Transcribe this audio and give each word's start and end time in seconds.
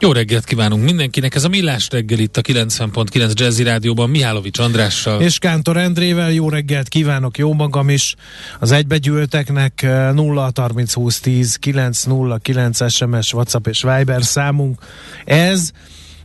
Jó 0.00 0.12
reggelt 0.12 0.44
kívánunk 0.44 0.84
mindenkinek, 0.84 1.34
ez 1.34 1.44
a 1.44 1.48
Millás 1.48 1.88
reggel 1.90 2.18
itt 2.18 2.36
a 2.36 2.40
90.9 2.40 3.32
Jazzy 3.32 3.62
Rádióban 3.62 4.10
Mihálovics 4.10 4.58
Andrással. 4.58 5.20
És 5.20 5.38
Kántor 5.38 5.76
Endrével 5.76 6.32
jó 6.32 6.48
reggelt 6.48 6.88
kívánok, 6.88 7.38
jó 7.38 7.52
magam 7.52 7.90
is. 7.90 8.14
Az 8.60 8.72
egybegyűlteknek 8.72 9.86
0 10.12 10.50
30 10.54 10.92
20 10.92 11.20
10 11.20 11.56
9 11.56 12.02
0 12.02 12.38
9 12.38 12.92
SMS, 12.92 13.32
WhatsApp 13.32 13.66
és 13.66 13.82
Viber 13.82 14.24
számunk. 14.24 14.80
Ez 15.24 15.70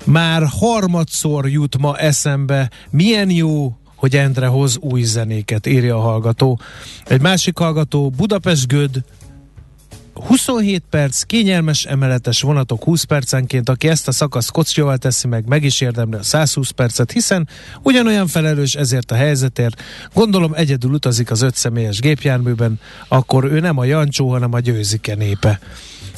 már 0.06 0.44
harmadszor 0.60 1.50
jut 1.50 1.78
ma 1.78 1.98
eszembe, 1.98 2.70
milyen 2.90 3.30
jó, 3.30 3.76
hogy 3.96 4.16
Endre 4.16 4.48
hoz 4.48 4.78
új 4.80 5.02
zenéket, 5.02 5.68
írja 5.68 5.96
a 5.96 6.02
hallgató. 6.02 6.60
Egy 7.06 7.22
másik 7.22 7.58
hallgató, 7.58 8.10
Budapest 8.10 8.68
Göd, 8.68 9.04
27 10.14 10.84
perc, 10.90 11.22
kényelmes 11.22 11.86
emeletes 11.86 12.42
vonatok 12.42 12.84
20 12.84 13.04
percenként, 13.04 13.70
aki 13.70 13.88
ezt 13.88 14.08
a 14.08 14.12
szakasz 14.12 14.50
kocsival 14.50 14.98
teszi 14.98 15.28
meg, 15.28 15.48
meg 15.48 15.64
is 15.64 15.82
érdemli 15.82 16.18
a 16.18 16.24
120 16.24 16.70
percet, 16.70 17.12
hiszen 17.12 17.48
ugyanolyan 17.82 18.28
felelős 18.28 18.76
ezért 18.76 19.12
a 19.12 19.16
helyzetért. 19.16 19.82
Gondolom 20.14 20.54
egyedül 20.54 20.92
utazik 20.92 21.32
az 21.32 21.42
öt 21.42 21.56
személyes 21.56 22.00
gépjárműben, 22.00 22.80
akkor 23.08 23.44
ő 23.44 23.60
nem 23.60 23.78
a 23.78 23.84
Jancsó, 23.84 24.30
hanem 24.30 24.54
a 24.54 24.60
győzike 24.60 25.16
népe 25.16 25.60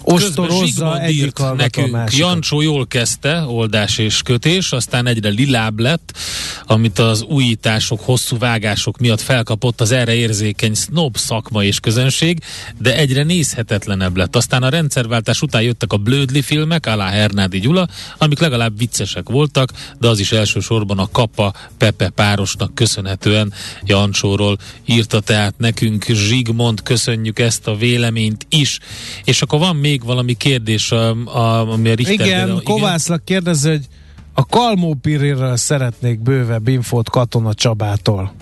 ostorozza 0.03 0.99
egyik 0.99 1.37
nekünk. 1.55 1.97
Jancsó 2.11 2.61
jól 2.61 2.87
kezdte, 2.87 3.41
oldás 3.41 3.97
és 3.97 4.21
kötés, 4.21 4.71
aztán 4.71 5.07
egyre 5.07 5.29
lilább 5.29 5.79
lett, 5.79 6.17
amit 6.65 6.99
az 6.99 7.23
újítások, 7.23 8.01
hosszú 8.01 8.37
vágások 8.37 8.97
miatt 8.97 9.21
felkapott 9.21 9.81
az 9.81 9.91
erre 9.91 10.13
érzékeny 10.13 10.73
snob 10.73 11.17
szakma 11.17 11.63
és 11.63 11.79
közönség, 11.79 12.39
de 12.77 12.95
egyre 12.95 13.23
nézhetetlenebb 13.23 14.17
lett. 14.17 14.35
Aztán 14.35 14.63
a 14.63 14.69
rendszerváltás 14.69 15.41
után 15.41 15.61
jöttek 15.61 15.93
a 15.93 15.97
Blödli 15.97 16.41
filmek, 16.41 16.85
alá 16.85 17.09
Hernádi 17.09 17.59
Gyula, 17.59 17.87
amik 18.17 18.39
legalább 18.39 18.77
viccesek 18.77 19.29
voltak, 19.29 19.71
de 19.99 20.07
az 20.07 20.19
is 20.19 20.31
elsősorban 20.31 20.99
a 20.99 21.09
Kappa 21.11 21.53
Pepe 21.77 22.09
párosnak 22.09 22.75
köszönhetően 22.75 23.53
Jancsóról 23.83 24.57
írta 24.85 25.19
tehát 25.19 25.53
nekünk 25.57 26.05
Zsigmond, 26.05 26.83
köszönjük 26.83 27.39
ezt 27.39 27.67
a 27.67 27.75
véleményt 27.75 28.45
is. 28.49 28.79
És 29.23 29.41
akkor 29.41 29.59
van 29.59 29.75
még 29.75 29.92
még 29.93 30.03
valami 30.03 30.33
kérdés, 30.33 30.91
a, 30.91 31.09
a, 31.25 31.71
ami 31.71 31.89
a 31.89 31.93
Richter... 31.93 32.27
Igen, 32.27 32.47
igen? 32.47 32.63
Kovászlak 32.63 33.25
kérdezi, 33.25 33.69
hogy 33.69 33.85
a 34.33 34.45
Kalmó 34.45 34.93
Pirirről 35.01 35.57
szeretnék 35.57 36.19
bővebb 36.19 36.67
infót 36.67 37.09
Katona 37.09 37.53
Csabától. 37.53 38.33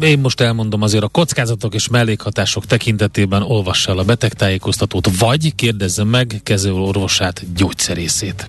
Én 0.00 0.18
most 0.18 0.40
elmondom 0.40 0.82
azért 0.82 1.04
a 1.04 1.08
kockázatok 1.08 1.74
és 1.74 1.88
mellékhatások 1.88 2.66
tekintetében 2.66 3.42
olvassa 3.42 3.90
el 3.90 3.98
a 3.98 4.04
betegtájékoztatót, 4.04 5.18
vagy 5.18 5.54
kérdezze 5.54 6.04
meg 6.04 6.40
orvosát, 6.64 7.54
gyógyszerészét. 7.54 8.48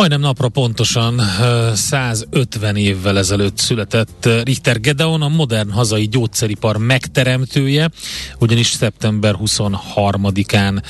Majdnem 0.00 0.20
napra 0.20 0.48
pontosan 0.48 1.20
150 1.74 2.76
évvel 2.76 3.18
ezelőtt 3.18 3.58
született 3.58 4.28
Richter 4.42 4.80
Gedeon, 4.80 5.22
a 5.22 5.28
modern 5.28 5.70
hazai 5.70 6.08
gyógyszeripar 6.08 6.76
megteremtője, 6.76 7.90
ugyanis 8.38 8.66
szeptember 8.66 9.34
23-án 9.44 10.82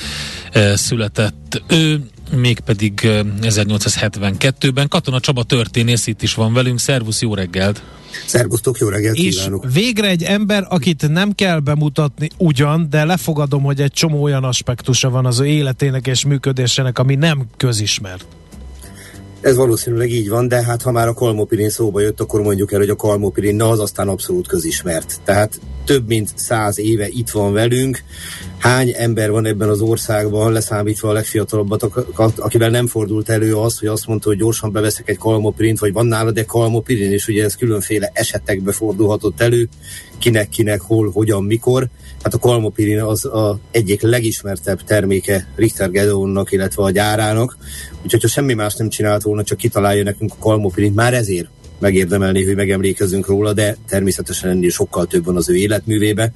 született 0.75 1.63
ő, 1.67 2.03
mégpedig 2.35 2.99
1872-ben. 3.41 4.87
Katona 4.87 5.19
Csaba 5.19 5.43
történész 5.43 6.07
itt 6.07 6.21
is 6.21 6.33
van 6.33 6.53
velünk. 6.53 6.79
Szervusz, 6.79 7.21
jó 7.21 7.33
reggelt! 7.33 7.83
Szervusztok, 8.25 8.77
jó 8.77 8.87
reggelt 8.87 9.17
És 9.17 9.35
kívánok! 9.35 9.65
végre 9.73 10.07
egy 10.07 10.23
ember, 10.23 10.65
akit 10.69 11.09
nem 11.09 11.31
kell 11.31 11.59
bemutatni 11.59 12.29
ugyan, 12.37 12.87
de 12.89 13.05
lefogadom, 13.05 13.63
hogy 13.63 13.81
egy 13.81 13.91
csomó 13.91 14.21
olyan 14.21 14.43
aspektusa 14.43 15.09
van 15.09 15.25
az 15.25 15.39
ő 15.39 15.45
életének 15.45 16.07
és 16.07 16.25
működésének, 16.25 16.99
ami 16.99 17.15
nem 17.15 17.45
közismert. 17.57 18.25
Ez 19.41 19.55
valószínűleg 19.55 20.11
így 20.11 20.29
van, 20.29 20.47
de 20.47 20.63
hát 20.63 20.81
ha 20.81 20.91
már 20.91 21.07
a 21.07 21.13
kalmopirin 21.13 21.69
szóba 21.69 21.99
jött, 21.99 22.21
akkor 22.21 22.41
mondjuk 22.41 22.71
el, 22.71 22.79
hogy 22.79 22.89
a 22.89 22.95
kalmopirin 22.95 23.55
na, 23.55 23.69
az 23.69 23.79
aztán 23.79 24.07
abszolút 24.07 24.47
közismert. 24.47 25.21
Tehát 25.23 25.59
több 25.85 26.07
mint 26.07 26.29
száz 26.35 26.79
éve 26.79 27.07
itt 27.07 27.29
van 27.29 27.53
velünk. 27.53 28.03
Hány 28.57 28.93
ember 28.97 29.31
van 29.31 29.45
ebben 29.45 29.69
az 29.69 29.81
országban, 29.81 30.51
leszámítva 30.51 31.09
a 31.09 31.13
legfiatalabbat, 31.13 31.83
akivel 32.37 32.69
nem 32.69 32.87
fordult 32.87 33.29
elő 33.29 33.55
az, 33.55 33.79
hogy 33.79 33.87
azt 33.87 34.07
mondta, 34.07 34.27
hogy 34.27 34.37
gyorsan 34.37 34.71
beveszek 34.71 35.09
egy 35.09 35.17
kalmopirint, 35.17 35.79
vagy 35.79 35.93
van 35.93 36.05
nálad 36.05 36.37
egy 36.37 36.45
kalmopirin, 36.45 37.11
és 37.11 37.27
ugye 37.27 37.43
ez 37.43 37.55
különféle 37.55 38.09
esetekbe 38.13 38.71
fordulhatott 38.71 39.41
elő, 39.41 39.69
kinek, 40.17 40.49
kinek, 40.49 40.81
hol, 40.81 41.11
hogyan, 41.11 41.43
mikor. 41.43 41.87
Hát 42.23 42.33
a 42.33 42.37
kalmopirin 42.37 43.01
az 43.01 43.25
a 43.25 43.59
egyik 43.71 44.01
legismertebb 44.01 44.81
terméke 44.83 45.47
Richter 45.55 45.91
Gedeonnak, 45.91 46.51
illetve 46.51 46.83
a 46.83 46.91
gyárának. 46.91 47.57
Úgyhogy 48.03 48.21
ha 48.21 48.27
semmi 48.27 48.53
más 48.53 48.75
nem 48.75 48.89
csinált 48.89 49.21
volna, 49.21 49.43
csak 49.43 49.57
kitalálja 49.57 50.03
nekünk 50.03 50.31
a 50.33 50.39
kalmopirint, 50.39 50.95
már 50.95 51.13
ezért 51.13 51.49
megérdemelni, 51.79 52.45
hogy 52.45 52.55
megemlékezzünk 52.55 53.27
róla, 53.27 53.53
de 53.53 53.77
természetesen 53.87 54.49
ennél 54.49 54.69
sokkal 54.69 55.05
több 55.05 55.25
van 55.25 55.35
az 55.35 55.49
ő 55.49 55.55
életművébe, 55.55 56.33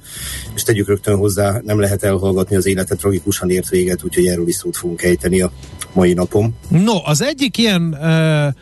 és 0.54 0.62
tegyük 0.62 0.88
rögtön 0.88 1.16
hozzá, 1.16 1.60
nem 1.64 1.80
lehet 1.80 2.02
elhallgatni 2.02 2.56
az 2.56 2.66
életet, 2.66 2.98
tragikusan 2.98 3.50
ért 3.50 3.68
véget, 3.68 4.04
úgyhogy 4.04 4.26
erről 4.26 4.48
is 4.48 4.54
szót 4.54 4.76
fogunk 4.76 5.02
ejteni 5.02 5.40
a 5.40 5.52
mai 5.92 6.12
napom. 6.12 6.54
No, 6.68 6.94
az 7.04 7.22
egyik 7.22 7.58
ilyen 7.58 7.96
uh 8.00 8.54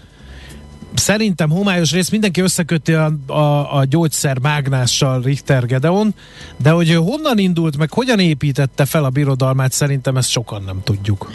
szerintem 0.95 1.51
homályos 1.51 1.93
rész 1.93 2.11
mindenki 2.11 2.41
összeköti 2.41 2.93
a, 2.93 3.13
a, 3.27 3.77
a 3.79 3.85
gyógyszer 3.89 4.39
mágnással 4.39 5.23
Richter 5.23 5.67
Gedeon, 5.67 6.15
de 6.63 6.71
hogy 6.71 6.91
ő 6.91 6.95
honnan 6.95 7.39
indult, 7.39 7.77
meg 7.77 7.93
hogyan 7.93 8.19
építette 8.19 8.85
fel 8.85 9.05
a 9.05 9.11
birodalmát, 9.11 9.73
szerintem 9.73 10.17
ezt 10.17 10.31
sokan 10.31 10.63
nem 10.63 10.81
tudjuk. 10.85 11.31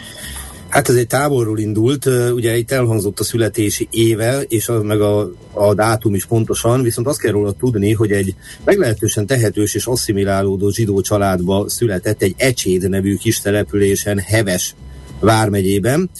Hát 0.70 0.88
ez 0.88 0.94
egy 0.94 1.06
távolról 1.06 1.58
indult, 1.58 2.06
ugye 2.34 2.56
itt 2.56 2.70
elhangzott 2.70 3.20
a 3.20 3.24
születési 3.24 3.88
éve, 3.90 4.40
és 4.40 4.68
az 4.68 4.82
meg 4.82 5.00
a, 5.00 5.30
a 5.52 5.74
dátum 5.74 6.14
is 6.14 6.24
pontosan, 6.24 6.82
viszont 6.82 7.06
azt 7.06 7.20
kell 7.20 7.32
róla 7.32 7.52
tudni, 7.52 7.92
hogy 7.92 8.12
egy 8.12 8.34
meglehetősen 8.64 9.26
tehetős 9.26 9.74
és 9.74 9.86
asszimilálódó 9.86 10.70
zsidó 10.70 11.00
családba 11.00 11.68
született 11.68 12.22
egy 12.22 12.34
Ecséd 12.36 12.88
nevű 12.88 13.16
kis 13.16 13.40
településen 13.40 14.18
Heves 14.18 14.74
vármegyében. 15.20 16.10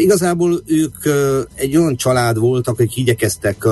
Igazából 0.00 0.62
ők 0.66 0.96
egy 1.54 1.76
olyan 1.76 1.96
család 1.96 2.38
voltak, 2.38 2.78
akik 2.78 2.96
igyekeztek 2.96 3.64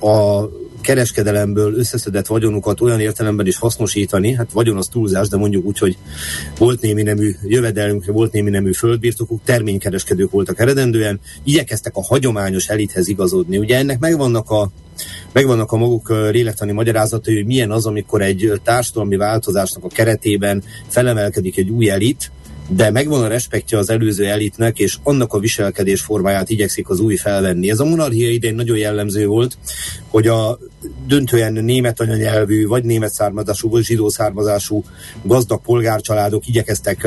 a 0.00 0.48
kereskedelemből 0.80 1.74
összeszedett 1.74 2.26
vagyonukat 2.26 2.80
olyan 2.80 3.00
értelemben 3.00 3.46
is 3.46 3.58
hasznosítani, 3.58 4.34
hát 4.34 4.52
vagyon 4.52 4.76
az 4.76 4.86
túlzás, 4.86 5.28
de 5.28 5.36
mondjuk 5.36 5.64
úgy, 5.64 5.78
hogy 5.78 5.96
volt 6.58 6.80
némi 6.80 7.02
nemű 7.02 7.34
jövedelmük, 7.42 8.04
volt 8.04 8.32
némi 8.32 8.50
nemű 8.50 8.72
földbirtokuk, 8.72 9.40
terménykereskedők 9.44 10.30
voltak 10.30 10.60
eredendően, 10.60 11.20
igyekeztek 11.44 11.96
a 11.96 12.02
hagyományos 12.02 12.68
elithez 12.68 13.08
igazodni. 13.08 13.58
Ugye 13.58 13.76
ennek 13.76 13.98
megvannak 13.98 14.50
a 14.50 14.70
megvannak 15.32 15.72
a 15.72 15.76
maguk 15.76 16.08
lélektani 16.08 16.72
magyarázatai, 16.72 17.34
hogy 17.34 17.46
milyen 17.46 17.70
az, 17.70 17.86
amikor 17.86 18.22
egy 18.22 18.52
társadalmi 18.64 19.16
változásnak 19.16 19.84
a 19.84 19.88
keretében 19.88 20.62
felemelkedik 20.88 21.56
egy 21.56 21.70
új 21.70 21.90
elit, 21.90 22.30
de 22.68 22.90
megvan 22.90 23.22
a 23.22 23.28
respektja 23.28 23.78
az 23.78 23.90
előző 23.90 24.26
elitnek, 24.26 24.78
és 24.78 24.96
annak 25.02 25.32
a 25.32 25.38
viselkedés 25.38 26.00
formáját 26.00 26.50
igyekszik 26.50 26.88
az 26.88 27.00
új 27.00 27.16
felvenni. 27.16 27.70
Ez 27.70 27.80
a 27.80 27.84
monarchia 27.84 28.30
idején 28.30 28.56
nagyon 28.56 28.76
jellemző 28.76 29.26
volt, 29.26 29.58
hogy 30.08 30.26
a 30.26 30.58
döntően 31.06 31.52
német 31.52 32.00
anyanyelvű, 32.00 32.66
vagy 32.66 32.84
német 32.84 33.12
származású, 33.12 33.70
vagy 33.70 33.84
zsidó 33.84 34.08
származású 34.08 34.84
gazdag 35.22 35.62
polgárcsaládok 35.62 36.46
igyekeztek 36.46 37.06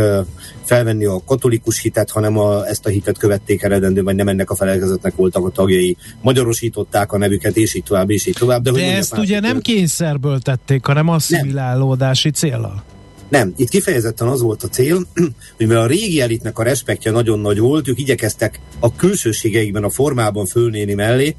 felvenni 0.64 1.06
a 1.06 1.22
katolikus 1.26 1.80
hitet, 1.80 2.10
hanem 2.10 2.38
a, 2.38 2.68
ezt 2.68 2.86
a 2.86 2.90
hitet 2.90 3.18
követték 3.18 3.64
eredendő, 3.64 4.04
vagy 4.04 4.16
nem 4.16 4.28
ennek 4.28 4.50
a 4.50 4.56
felekezetnek 4.56 5.16
voltak 5.16 5.46
a 5.46 5.50
tagjai. 5.50 5.98
Magyarosították 6.22 7.12
a 7.12 7.18
nevüket, 7.18 7.58
és 7.58 7.74
így 7.74 7.84
tovább, 7.84 8.10
és 8.10 8.26
így 8.26 8.36
tovább. 8.40 8.64
De, 8.64 8.72
de 8.72 8.96
ezt 8.96 9.18
ugye 9.18 9.40
nem 9.40 9.60
kényszerből 9.60 10.40
tették, 10.40 10.86
hanem 10.86 11.10
asszimilálódási 11.10 12.30
célra. 12.30 12.84
Nem, 13.30 13.54
itt 13.58 13.70
kifejezetten 13.70 14.28
az 14.28 14.42
volt 14.42 14.64
a 14.64 14.68
cél, 14.68 15.08
mivel 15.58 15.82
a 15.82 15.86
régi 15.86 16.22
elitnek 16.22 16.60
a 16.60 16.64
respektje 16.64 17.12
nagyon 17.12 17.40
nagy 17.40 17.60
volt, 17.60 17.88
ők 17.88 18.00
igyekeztek 18.00 18.60
a 18.80 18.96
külsőségeikben, 18.96 19.84
a 19.84 19.90
formában 19.90 20.46
fölnéni 20.46 20.94
mellé. 20.94 21.36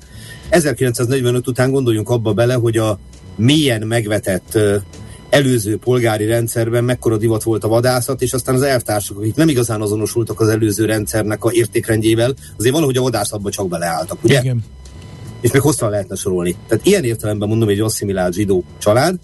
1945 0.48 1.46
után 1.46 1.70
gondoljunk 1.70 2.08
abba 2.08 2.32
bele, 2.32 2.54
hogy 2.54 2.76
a 2.76 2.98
mélyen 3.36 3.86
megvetett 3.86 4.58
előző 5.30 5.76
polgári 5.76 6.26
rendszerben 6.26 6.84
mekkora 6.84 7.16
divat 7.16 7.42
volt 7.42 7.64
a 7.64 7.68
vadászat, 7.68 8.22
és 8.22 8.32
aztán 8.32 8.54
az 8.54 8.62
elvtársak, 8.62 9.18
akik 9.18 9.34
nem 9.34 9.48
igazán 9.48 9.80
azonosultak 9.80 10.40
az 10.40 10.48
előző 10.48 10.84
rendszernek 10.84 11.44
a 11.44 11.52
értékrendjével, 11.52 12.34
azért 12.58 12.74
valahogy 12.74 12.96
a 12.96 13.02
vadászatba 13.02 13.50
csak 13.50 13.68
beleálltak, 13.68 14.24
ugye? 14.24 14.38
Igen 14.38 14.64
és 15.40 15.50
még 15.50 15.60
hosszan 15.60 15.90
lehetne 15.90 16.14
sorolni. 16.14 16.56
Tehát 16.68 16.86
ilyen 16.86 17.04
értelemben 17.04 17.48
mondom 17.48 17.68
egy 17.68 17.80
asszimilált 17.80 18.34
zsidó 18.34 18.64
család, 18.78 19.18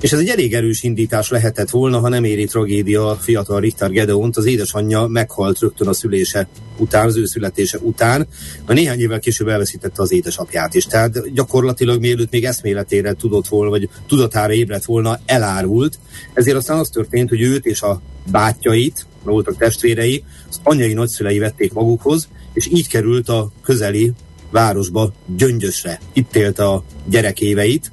és 0.00 0.12
ez 0.12 0.18
egy 0.18 0.28
elég 0.28 0.54
erős 0.54 0.82
indítás 0.82 1.30
lehetett 1.30 1.70
volna, 1.70 1.98
ha 1.98 2.08
nem 2.08 2.24
éri 2.24 2.44
tragédia 2.44 3.10
a 3.10 3.14
fiatal 3.14 3.60
Richter 3.60 3.90
Gedeont, 3.90 4.36
az 4.36 4.46
édesanyja 4.46 5.06
meghalt 5.06 5.58
rögtön 5.58 5.88
a 5.88 5.92
szülése 5.92 6.48
után, 6.78 7.06
az 7.06 7.16
ő 7.16 7.24
születése 7.24 7.78
után, 7.78 8.26
mert 8.66 8.78
néhány 8.78 9.00
évvel 9.00 9.18
később 9.18 9.48
elveszítette 9.48 10.02
az 10.02 10.12
édesapját 10.12 10.74
is. 10.74 10.84
Tehát 10.84 11.32
gyakorlatilag 11.32 12.00
mielőtt 12.00 12.30
még 12.30 12.44
eszméletére 12.44 13.12
tudott 13.12 13.48
volna, 13.48 13.70
vagy 13.70 13.88
tudatára 14.06 14.52
ébredt 14.52 14.84
volna, 14.84 15.18
elárult. 15.26 15.98
Ezért 16.34 16.56
aztán 16.56 16.78
az 16.78 16.88
történt, 16.88 17.28
hogy 17.28 17.40
őt 17.40 17.66
és 17.66 17.82
a 17.82 18.00
bátyjait, 18.30 19.06
voltak 19.24 19.56
testvérei, 19.56 20.24
az 20.48 20.60
anyai 20.62 20.92
nagyszülei 20.92 21.38
vették 21.38 21.72
magukhoz, 21.72 22.28
és 22.52 22.68
így 22.72 22.88
került 22.88 23.28
a 23.28 23.52
közeli 23.62 24.12
városba, 24.52 25.12
Gyöngyösre. 25.26 26.00
Itt 26.12 26.36
élt 26.36 26.58
a 26.58 26.82
gyerekéveit, 27.06 27.92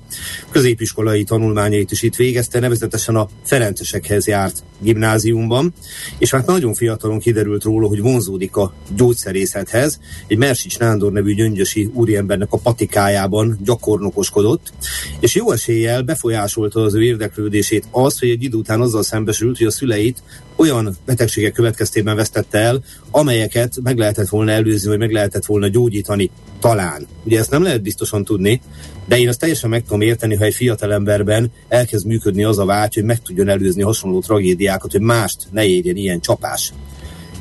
középiskolai 0.51 1.23
tanulmányait 1.23 1.91
is 1.91 2.01
itt 2.01 2.15
végezte, 2.15 2.59
nevezetesen 2.59 3.15
a 3.15 3.27
Ferencesekhez 3.43 4.27
járt 4.27 4.63
gimnáziumban, 4.79 5.73
és 6.17 6.31
hát 6.31 6.45
nagyon 6.45 6.73
fiatalon 6.73 7.19
kiderült 7.19 7.63
róla, 7.63 7.87
hogy 7.87 8.01
vonzódik 8.01 8.55
a 8.55 8.73
gyógyszerészethez. 8.95 9.99
Egy 10.27 10.37
Mersics 10.37 10.79
Nándor 10.79 11.11
nevű 11.11 11.33
gyöngyösi 11.33 11.89
úriembernek 11.93 12.51
a 12.51 12.57
patikájában 12.57 13.59
gyakornokoskodott, 13.63 14.73
és 15.19 15.35
jó 15.35 15.51
eséllyel 15.51 16.01
befolyásolta 16.01 16.81
az 16.81 16.93
ő 16.93 17.03
érdeklődését 17.03 17.87
az, 17.91 18.19
hogy 18.19 18.29
egy 18.29 18.43
idő 18.43 18.57
után 18.57 18.81
azzal 18.81 19.03
szembesült, 19.03 19.57
hogy 19.57 19.67
a 19.67 19.71
szüleit 19.71 20.23
olyan 20.55 20.97
betegségek 21.05 21.53
következtében 21.53 22.15
vesztette 22.15 22.57
el, 22.57 22.83
amelyeket 23.11 23.73
meg 23.83 23.97
lehetett 23.97 24.29
volna 24.29 24.51
előzni, 24.51 24.89
vagy 24.89 24.97
meg 24.97 25.11
lehetett 25.11 25.45
volna 25.45 25.67
gyógyítani. 25.67 26.31
Talán. 26.59 27.07
Ugye 27.23 27.39
ezt 27.39 27.51
nem 27.51 27.63
lehet 27.63 27.81
biztosan 27.81 28.23
tudni, 28.23 28.61
de 29.09 29.19
én 29.19 29.27
azt 29.27 29.39
teljesen 29.39 29.69
meg 29.69 29.83
tudom 29.83 30.01
érteni, 30.01 30.35
ha 30.35 30.43
egy 30.43 30.53
fiatal 30.53 31.49
elkezd 31.67 32.05
működni 32.05 32.43
az 32.43 32.59
a 32.59 32.65
vágy, 32.65 32.93
hogy 32.93 33.03
meg 33.03 33.21
tudjon 33.21 33.47
előzni 33.47 33.81
hasonló 33.81 34.19
tragédiákat, 34.19 34.91
hogy 34.91 35.01
mást 35.01 35.47
ne 35.51 35.65
érjen 35.65 35.95
ilyen 35.95 36.19
csapás. 36.19 36.73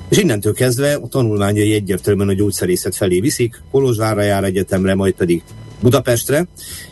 És 0.08 0.18
innentől 0.18 0.52
kezdve 0.52 0.94
a 0.94 1.08
tanulmányai 1.08 1.72
egyértelműen 1.72 2.28
a 2.28 2.32
gyógyszerészet 2.34 2.96
felé 2.96 3.20
viszik, 3.20 3.62
Kolozsvárra 3.70 4.22
jár 4.22 4.44
egyetemre, 4.44 4.94
majd 4.94 5.14
pedig 5.14 5.42
Budapestre, 5.80 6.46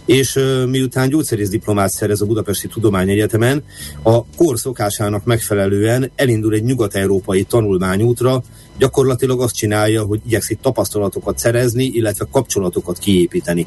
és 0.05 0.39
miután 0.69 1.09
gyógyszerész 1.09 1.49
diplomát 1.49 1.91
szerez 1.91 2.21
a 2.21 2.27
Budapesti 2.27 2.69
Tudományegyetemen, 2.69 3.65
a 4.03 4.25
kor 4.25 4.59
szokásának 4.59 5.25
megfelelően 5.25 6.11
elindul 6.17 6.55
egy 6.55 6.65
nyugat-európai 6.65 7.43
tanulmányútra, 7.43 8.43
gyakorlatilag 8.79 9.41
azt 9.41 9.55
csinálja, 9.55 10.03
hogy 10.03 10.21
igyekszik 10.27 10.61
tapasztalatokat 10.61 11.39
szerezni, 11.39 11.85
illetve 11.85 12.27
kapcsolatokat 12.31 12.99
kiépíteni. 12.99 13.67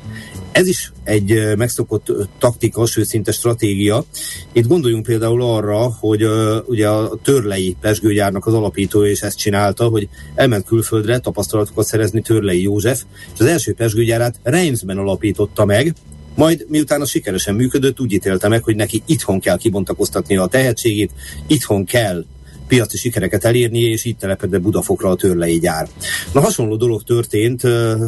Ez 0.52 0.68
is 0.68 0.92
egy 1.04 1.56
megszokott 1.58 2.12
taktika, 2.38 2.86
sőt 2.86 3.06
szinte 3.06 3.32
stratégia. 3.32 4.04
Itt 4.52 4.68
gondoljunk 4.68 5.06
például 5.06 5.42
arra, 5.42 5.94
hogy 6.00 6.24
uh, 6.24 6.58
ugye 6.66 6.88
a 6.90 7.20
Törlei 7.24 7.76
pesgőgyárnak 7.82 8.46
az 8.46 8.54
alapítója 8.54 9.12
is 9.12 9.22
ezt 9.22 9.38
csinálta, 9.38 9.88
hogy 9.88 10.10
elment 10.36 10.66
külföldre 10.66 11.20
tapasztalatokat 11.20 11.86
szerezni 11.86 12.22
Törlei 12.22 12.62
József, 12.62 13.04
és 13.34 13.40
az 13.40 13.46
első 13.46 13.74
pesgőgyárát 13.74 14.40
Reimsben 14.44 14.98
alapította 14.98 15.66
meg, 15.66 15.94
majd 16.36 16.66
miután 16.68 17.02
az 17.02 17.10
sikeresen 17.10 17.56
működött, 17.56 18.00
úgy 18.00 18.14
ítélte 18.14 18.48
meg, 18.48 18.64
hogy 18.64 18.76
neki 18.76 19.04
itthon 19.06 19.40
kell 19.40 19.58
kibontakoztatni 19.58 20.38
a 20.38 20.48
tehetségét, 20.48 21.12
itthon 21.48 21.86
kell 21.86 22.26
piaci 22.70 22.98
sikereket 22.98 23.46
elérni, 23.46 23.80
és 23.80 24.06
így 24.06 24.18
telepedett 24.18 24.62
Budafokra 24.62 25.10
a 25.10 25.16
törlei 25.16 25.60
gyár. 25.60 25.88
Na 26.34 26.42
hasonló 26.42 26.76
dolog 26.76 27.04
történt 27.04 27.62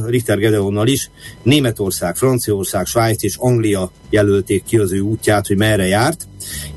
Richter 0.06 0.38
Gedeonnal 0.38 0.88
is. 0.88 1.10
Németország, 1.44 2.16
Franciaország, 2.16 2.86
Svájc 2.86 3.24
és 3.24 3.36
Anglia 3.38 3.92
jelölték 4.10 4.63
ki 4.63 4.78
az 4.78 4.92
ő 4.92 5.00
útját, 5.00 5.48
hogy 5.48 5.58
merre 5.58 5.88
járt, 5.88 6.28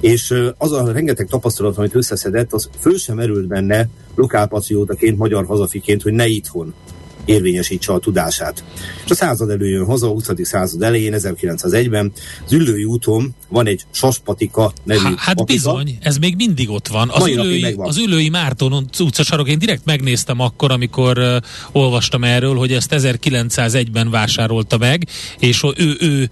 és 0.00 0.34
az 0.58 0.72
a 0.72 0.92
rengeteg 0.92 1.26
tapasztalat, 1.26 1.78
amit 1.78 1.94
összeszedett, 1.94 2.52
az 2.52 2.68
föl 2.80 2.98
sem 2.98 3.16
merült 3.16 3.46
benne 3.46 3.88
lokálpatriótaként, 4.14 5.18
magyar 5.18 5.46
hazafiként, 5.46 6.02
hogy 6.02 6.12
ne 6.12 6.26
itthon 6.26 6.74
érvényesítse 7.24 7.92
a 7.92 7.98
tudását. 7.98 8.64
És 9.04 9.10
a 9.10 9.14
század 9.14 9.50
előjön 9.50 9.84
haza, 9.84 10.06
a 10.06 10.10
20. 10.10 10.28
század 10.42 10.82
elején, 10.82 11.14
1901-ben, 11.16 12.12
az 12.44 12.52
Üllői 12.52 12.84
úton 12.84 13.34
van 13.48 13.66
egy 13.66 13.84
Saspatika 13.90 14.72
nevű 14.84 15.00
Há, 15.00 15.14
Hát 15.16 15.34
patika. 15.34 15.44
bizony, 15.44 15.98
ez 16.00 16.16
még 16.16 16.36
mindig 16.36 16.70
ott 16.70 16.88
van. 16.88 17.10
Az, 17.10 17.26
ülői, 17.26 17.74
az 17.78 17.98
Ülői 17.98 18.28
Márton 18.28 18.88
utcasarok, 18.98 19.48
én 19.48 19.58
direkt 19.58 19.84
megnéztem 19.84 20.40
akkor, 20.40 20.72
amikor 20.72 21.18
uh, 21.18 21.36
olvastam 21.72 22.24
erről, 22.24 22.56
hogy 22.56 22.72
ezt 22.72 22.94
1901-ben 22.96 24.10
vásárolta 24.10 24.78
meg, 24.78 25.06
és 25.38 25.64
ő, 25.76 25.96
ő 26.00 26.30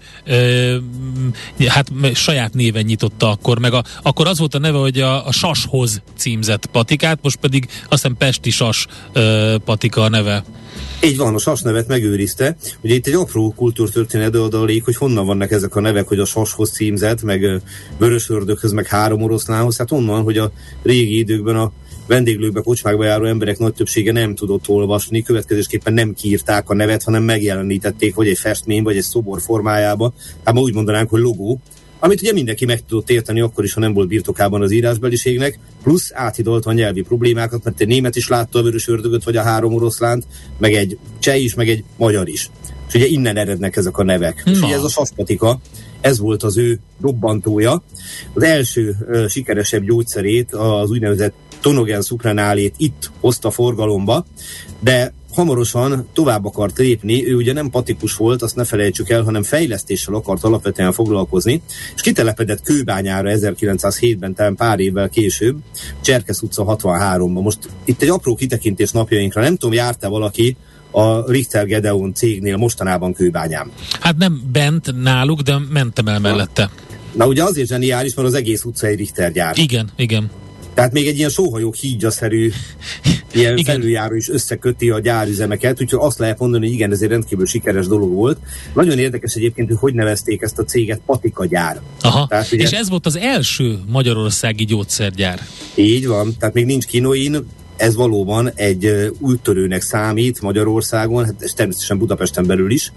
uh, 1.57 1.67
hát 1.67 1.91
saját 2.13 2.53
néven 2.53 2.83
nyitotta 2.83 3.29
akkor, 3.29 3.59
meg 3.59 3.73
a, 3.73 3.83
akkor 4.01 4.27
az 4.27 4.39
volt 4.39 4.55
a 4.55 4.59
neve, 4.59 4.77
hogy 4.77 4.99
a, 4.99 5.27
a 5.27 5.31
Sashoz 5.31 6.01
címzett 6.17 6.65
patikát, 6.65 7.19
most 7.21 7.37
pedig 7.37 7.65
azt 7.65 7.89
hiszem 7.89 8.17
Pesti 8.17 8.49
Sas 8.49 8.87
uh, 9.15 9.55
patika 9.55 10.01
a 10.01 10.09
neve. 10.09 10.43
Így 11.03 11.17
van, 11.17 11.33
a 11.33 11.37
sas 11.37 11.61
nevet 11.61 11.87
megőrizte. 11.87 12.55
Ugye 12.81 12.93
itt 12.93 13.07
egy 13.07 13.13
apró 13.13 13.53
kultúrtörténet 13.55 14.35
adalék, 14.35 14.85
hogy 14.85 14.95
honnan 14.95 15.25
vannak 15.25 15.51
ezek 15.51 15.75
a 15.75 15.79
nevek, 15.79 16.07
hogy 16.07 16.19
a 16.19 16.25
sashoz 16.25 16.71
címzett, 16.71 17.23
meg 17.23 17.61
vörös 17.97 18.29
ördökhöz, 18.29 18.71
meg 18.71 18.87
három 18.87 19.21
oroszlánhoz. 19.21 19.77
Hát 19.77 19.91
onnan, 19.91 20.23
hogy 20.23 20.37
a 20.37 20.51
régi 20.83 21.17
időkben 21.17 21.55
a 21.55 21.71
vendéglőkbe, 22.07 22.61
kocsmákba 22.61 23.03
járó 23.03 23.25
emberek 23.25 23.57
nagy 23.57 23.73
többsége 23.73 24.11
nem 24.11 24.35
tudott 24.35 24.67
olvasni, 24.67 25.21
következésképpen 25.21 25.93
nem 25.93 26.13
kiírták 26.13 26.69
a 26.69 26.73
nevet, 26.73 27.03
hanem 27.03 27.23
megjelenítették 27.23 28.15
vagy 28.15 28.27
egy 28.27 28.37
festmény, 28.37 28.83
vagy 28.83 28.97
egy 28.97 29.03
szobor 29.03 29.41
formájába. 29.41 30.13
Hát 30.43 30.53
ma 30.53 30.61
úgy 30.61 30.73
mondanánk, 30.73 31.09
hogy 31.09 31.21
logó, 31.21 31.59
amit 32.03 32.21
ugye 32.21 32.33
mindenki 32.33 32.65
meg 32.65 32.85
tudott 32.85 33.09
érteni 33.09 33.41
akkor 33.41 33.63
is, 33.63 33.73
ha 33.73 33.79
nem 33.79 33.93
volt 33.93 34.07
birtokában 34.07 34.61
az 34.61 34.71
írásbeliségnek, 34.71 35.59
plusz 35.83 36.11
áthidolta 36.13 36.69
a 36.69 36.73
nyelvi 36.73 37.01
problémákat, 37.01 37.63
mert 37.63 37.81
egy 37.81 37.87
német 37.87 38.15
is 38.15 38.27
látta 38.27 38.59
a 38.59 38.61
vörös 38.61 38.87
ördögöt, 38.87 39.23
vagy 39.23 39.37
a 39.37 39.41
három 39.41 39.73
oroszlánt, 39.73 40.25
meg 40.57 40.73
egy 40.73 40.97
cseh 41.19 41.43
is, 41.43 41.53
meg 41.53 41.69
egy 41.69 41.83
magyar 41.97 42.27
is. 42.27 42.49
És 42.87 42.93
ugye 42.93 43.05
innen 43.05 43.37
erednek 43.37 43.75
ezek 43.75 43.97
a 43.97 44.03
nevek. 44.03 44.41
Na. 44.45 44.51
És 44.51 44.61
ugye 44.61 44.75
ez 44.75 44.83
a 44.83 44.89
saspatika, 44.89 45.59
ez 46.01 46.19
volt 46.19 46.43
az 46.43 46.57
ő 46.57 46.79
robbantója. 47.01 47.83
Az 48.33 48.43
első 48.43 48.95
uh, 48.99 49.27
sikeresebb 49.27 49.83
gyógyszerét, 49.83 50.53
az 50.53 50.89
úgynevezett 50.89 51.33
tonogen 51.61 52.01
szupranálét 52.01 52.73
itt 52.77 53.11
hozta 53.19 53.51
forgalomba, 53.51 54.25
de 54.79 55.13
hamarosan 55.33 56.07
tovább 56.13 56.45
akart 56.45 56.77
lépni, 56.77 57.27
ő 57.27 57.35
ugye 57.35 57.53
nem 57.53 57.69
patikus 57.69 58.15
volt, 58.15 58.41
azt 58.41 58.55
ne 58.55 58.63
felejtsük 58.63 59.09
el, 59.09 59.23
hanem 59.23 59.43
fejlesztéssel 59.43 60.13
akart 60.13 60.43
alapvetően 60.43 60.93
foglalkozni, 60.93 61.61
és 61.95 62.01
kitelepedett 62.01 62.61
Kőbányára 62.61 63.29
1907-ben, 63.33 64.33
tehát 64.33 64.53
pár 64.53 64.79
évvel 64.79 65.09
később, 65.09 65.57
Cserkesz 66.01 66.41
utca 66.41 66.77
63-ban. 66.79 67.41
Most 67.41 67.59
itt 67.85 68.01
egy 68.01 68.09
apró 68.09 68.35
kitekintés 68.35 68.91
napjainkra, 68.91 69.41
nem 69.41 69.55
tudom, 69.55 69.75
járt-e 69.75 70.07
valaki 70.07 70.57
a 70.91 71.31
Richter 71.31 71.65
Gedeon 71.65 72.13
cégnél 72.13 72.57
mostanában 72.57 73.13
Kőbányán? 73.13 73.71
Hát 73.99 74.17
nem 74.17 74.41
bent 74.51 75.01
náluk, 75.01 75.41
de 75.41 75.57
mentem 75.69 76.07
el 76.07 76.19
mellette. 76.19 76.69
Na 77.15 77.27
ugye 77.27 77.43
azért 77.43 77.67
zseniális, 77.67 78.13
mert 78.13 78.27
az 78.27 78.33
egész 78.33 78.63
utca 78.63 78.87
egy 78.87 78.97
Richter 78.97 79.31
gyár. 79.31 79.57
Igen, 79.57 79.89
igen. 79.95 80.29
Tehát 80.73 80.91
még 80.91 81.07
egy 81.07 81.17
ilyen 81.17 81.29
sóhajók 81.29 81.75
hídjaszerű 81.75 82.51
ilyen 83.33 83.57
igen. 83.57 83.75
felüljáró 83.75 84.15
is 84.15 84.29
összeköti 84.29 84.89
a 84.89 84.99
gyárüzemeket, 84.99 85.81
úgyhogy 85.81 85.99
azt 86.01 86.19
lehet 86.19 86.39
mondani, 86.39 86.65
hogy 86.65 86.73
igen, 86.73 86.91
ez 86.91 87.01
egy 87.01 87.09
rendkívül 87.09 87.45
sikeres 87.45 87.87
dolog 87.87 88.13
volt. 88.13 88.37
Nagyon 88.73 88.99
érdekes 88.99 89.33
egyébként, 89.33 89.67
hogy 89.67 89.77
hogy 89.79 89.93
nevezték 89.93 90.41
ezt 90.41 90.59
a 90.59 90.63
céget 90.63 91.01
Patika 91.05 91.45
gyár. 91.45 91.81
Aha. 92.01 92.27
Tehát, 92.27 92.51
ugye, 92.51 92.63
és 92.63 92.71
ez 92.71 92.89
volt 92.89 93.05
az 93.05 93.17
első 93.17 93.79
magyarországi 93.87 94.65
gyógyszergyár. 94.65 95.39
Így 95.75 96.07
van, 96.07 96.35
tehát 96.39 96.55
még 96.55 96.65
nincs 96.65 96.85
kinoin, 96.85 97.45
ez 97.83 97.95
valóban 97.95 98.51
egy 98.55 99.11
úttörőnek 99.19 99.81
számít 99.81 100.41
Magyarországon, 100.41 101.25
hát 101.25 101.41
és 101.41 101.53
természetesen 101.53 101.97
Budapesten 101.97 102.45
belül 102.45 102.71
is, 102.71 102.91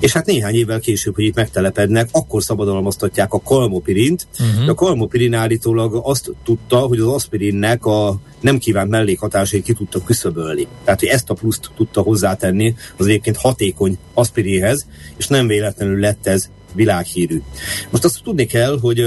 és 0.00 0.12
hát 0.12 0.26
néhány 0.26 0.54
évvel 0.54 0.80
később, 0.80 1.14
hogy 1.14 1.24
itt 1.24 1.34
megtelepednek, 1.34 2.08
akkor 2.12 2.42
szabadalmaztatják 2.42 3.32
a 3.32 3.40
kalmopirint, 3.40 4.26
uh-huh. 4.40 4.64
de 4.64 4.70
a 4.70 4.74
kalmopirin 4.74 5.34
állítólag 5.34 6.00
azt 6.04 6.32
tudta, 6.44 6.78
hogy 6.78 6.98
az 6.98 7.06
aspirinnek 7.06 7.86
a 7.86 8.20
nem 8.40 8.58
kívánt 8.58 8.90
mellékhatásait 8.90 9.64
ki 9.64 9.72
tudta 9.72 10.02
küszöbölni. 10.02 10.66
Tehát, 10.84 11.00
hogy 11.00 11.08
ezt 11.08 11.30
a 11.30 11.34
pluszt 11.34 11.70
tudta 11.76 12.00
hozzátenni 12.00 12.74
az 12.96 13.06
egyébként 13.06 13.36
hatékony 13.36 13.98
aspirinhez, 14.14 14.86
és 15.16 15.26
nem 15.26 15.46
véletlenül 15.46 16.00
lett 16.00 16.26
ez 16.26 16.48
világhírű. 16.74 17.42
Most 17.90 18.04
azt 18.04 18.22
tudni 18.22 18.46
kell, 18.46 18.78
hogy 18.80 19.04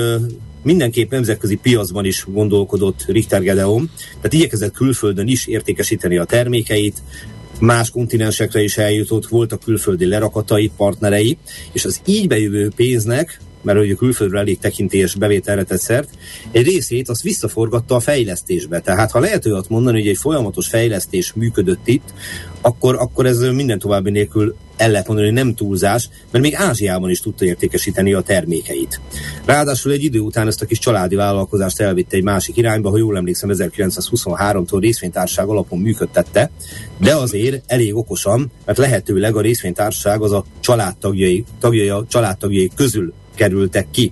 mindenképp 0.63 1.11
nemzetközi 1.11 1.55
piacban 1.55 2.05
is 2.05 2.25
gondolkodott 2.27 3.05
Richter 3.07 3.41
Gedeon, 3.41 3.89
tehát 4.15 4.33
igyekezett 4.33 4.73
külföldön 4.73 5.27
is 5.27 5.47
értékesíteni 5.47 6.17
a 6.17 6.25
termékeit, 6.25 7.01
más 7.59 7.89
kontinensekre 7.89 8.61
is 8.61 8.77
eljutott, 8.77 9.27
voltak 9.27 9.63
külföldi 9.63 10.05
lerakatai, 10.05 10.71
partnerei, 10.77 11.37
és 11.71 11.85
az 11.85 12.01
így 12.05 12.27
bejövő 12.27 12.71
pénznek 12.75 13.39
mert 13.61 13.77
hogy 13.77 13.91
a 13.91 13.95
külföldről 13.95 14.39
elég 14.39 14.59
tekintélyes 14.59 15.15
bevételre 15.15 15.63
tett 15.63 15.79
szert, 15.79 16.09
egy 16.51 16.65
részét 16.65 17.09
azt 17.09 17.21
visszaforgatta 17.21 17.95
a 17.95 17.99
fejlesztésbe. 17.99 18.79
Tehát 18.79 19.11
ha 19.11 19.19
lehet 19.19 19.45
olyat 19.45 19.69
mondani, 19.69 19.99
hogy 19.99 20.09
egy 20.09 20.17
folyamatos 20.17 20.67
fejlesztés 20.67 21.33
működött 21.33 21.87
itt, 21.87 22.13
akkor, 22.61 22.95
akkor 22.95 23.25
ez 23.25 23.39
minden 23.39 23.79
további 23.79 24.09
nélkül 24.09 24.55
el 24.77 24.91
lehet 24.91 25.07
mondani, 25.07 25.27
hogy 25.27 25.37
nem 25.37 25.55
túlzás, 25.55 26.09
mert 26.31 26.43
még 26.43 26.55
Ázsiában 26.55 27.09
is 27.09 27.19
tudta 27.19 27.45
értékesíteni 27.45 28.13
a 28.13 28.21
termékeit. 28.21 28.99
Ráadásul 29.45 29.91
egy 29.91 30.03
idő 30.03 30.19
után 30.19 30.47
ezt 30.47 30.61
a 30.61 30.65
kis 30.65 30.79
családi 30.79 31.15
vállalkozást 31.15 31.79
elvitte 31.79 32.15
egy 32.15 32.23
másik 32.23 32.57
irányba, 32.57 32.89
ha 32.89 32.97
jól 32.97 33.17
emlékszem, 33.17 33.49
1923-tól 33.53 34.77
részvénytársaság 34.79 35.47
alapon 35.47 35.79
működtette, 35.79 36.51
de 36.97 37.15
azért 37.15 37.63
elég 37.67 37.95
okosan, 37.95 38.51
mert 38.65 38.77
lehetőleg 38.77 39.35
a 39.35 39.41
részvénytársaság 39.41 40.21
az 40.21 40.31
a 40.31 40.45
családtagjai, 40.59 41.43
tagjai, 41.59 41.89
a 41.89 42.05
családtagjai 42.09 42.71
közül 42.75 43.13
kerültek 43.41 43.87
ki. 43.91 44.11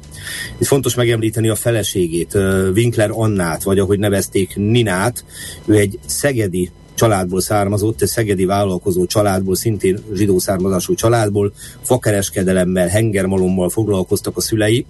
Itt 0.57 0.67
fontos 0.67 0.95
megemlíteni 0.95 1.49
a 1.49 1.55
feleségét, 1.55 2.37
Winkler 2.75 3.09
Annát, 3.13 3.63
vagy 3.63 3.79
ahogy 3.79 3.99
nevezték 3.99 4.55
Ninát, 4.55 5.25
ő 5.65 5.75
egy 5.75 5.99
szegedi 6.05 6.71
családból 6.99 7.41
származott, 7.41 8.01
egy 8.01 8.07
szegedi 8.07 8.45
vállalkozó 8.45 9.05
családból, 9.05 9.55
szintén 9.55 9.99
zsidó 10.13 10.39
származású 10.39 10.93
családból, 10.93 11.53
fakereskedelemmel, 11.83 12.87
hengermalommal 12.87 13.69
foglalkoztak 13.69 14.37
a 14.37 14.41
szülei, 14.41 14.85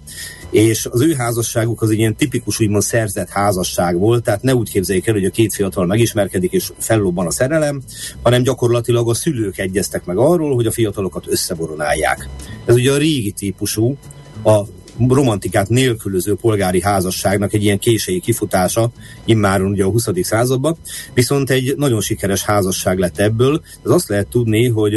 és 0.50 0.86
az 0.90 1.00
ő 1.00 1.14
házasságuk 1.14 1.82
az 1.82 1.90
egy 1.90 1.98
ilyen 1.98 2.16
tipikus, 2.16 2.60
úgymond 2.60 2.82
szerzett 2.82 3.28
házasság 3.28 3.98
volt, 3.98 4.22
tehát 4.22 4.42
ne 4.42 4.54
úgy 4.54 4.70
képzeljék 4.70 5.06
el, 5.06 5.14
hogy 5.14 5.24
a 5.24 5.30
két 5.30 5.54
fiatal 5.54 5.86
megismerkedik 5.86 6.52
és 6.52 6.72
fellobban 6.78 7.26
a 7.26 7.30
szerelem, 7.30 7.82
hanem 8.22 8.42
gyakorlatilag 8.42 9.08
a 9.08 9.14
szülők 9.14 9.58
egyeztek 9.58 10.04
meg 10.04 10.16
arról, 10.16 10.54
hogy 10.54 10.66
a 10.66 10.72
fiatalokat 10.72 11.26
összeboronálják. 11.28 12.28
Ez 12.66 12.74
ugye 12.74 12.92
a 12.92 12.96
régi 12.96 13.30
típusú, 13.30 13.96
a 14.44 14.64
romantikát 15.08 15.68
nélkülöző 15.68 16.34
polgári 16.34 16.82
házasságnak 16.82 17.52
egy 17.52 17.62
ilyen 17.62 17.78
késői 17.78 18.20
kifutása, 18.20 18.90
immáron 19.24 19.70
ugye 19.70 19.84
a 19.84 19.90
20. 19.90 20.08
században, 20.22 20.76
viszont 21.14 21.50
egy 21.50 21.74
nagyon 21.76 22.00
sikeres 22.00 22.44
házasság 22.44 22.98
lett 22.98 23.18
ebből. 23.18 23.62
Ez 23.84 23.90
azt 23.90 24.08
lehet 24.08 24.26
tudni, 24.26 24.68
hogy 24.68 24.94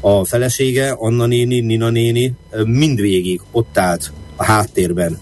a 0.00 0.24
felesége, 0.24 0.90
Anna 0.90 1.26
néni, 1.26 1.60
Nina 1.60 1.90
néni 1.90 2.34
mindvégig 2.64 3.40
ott 3.50 3.78
állt 3.78 4.12
a 4.36 4.44
háttérben 4.44 5.18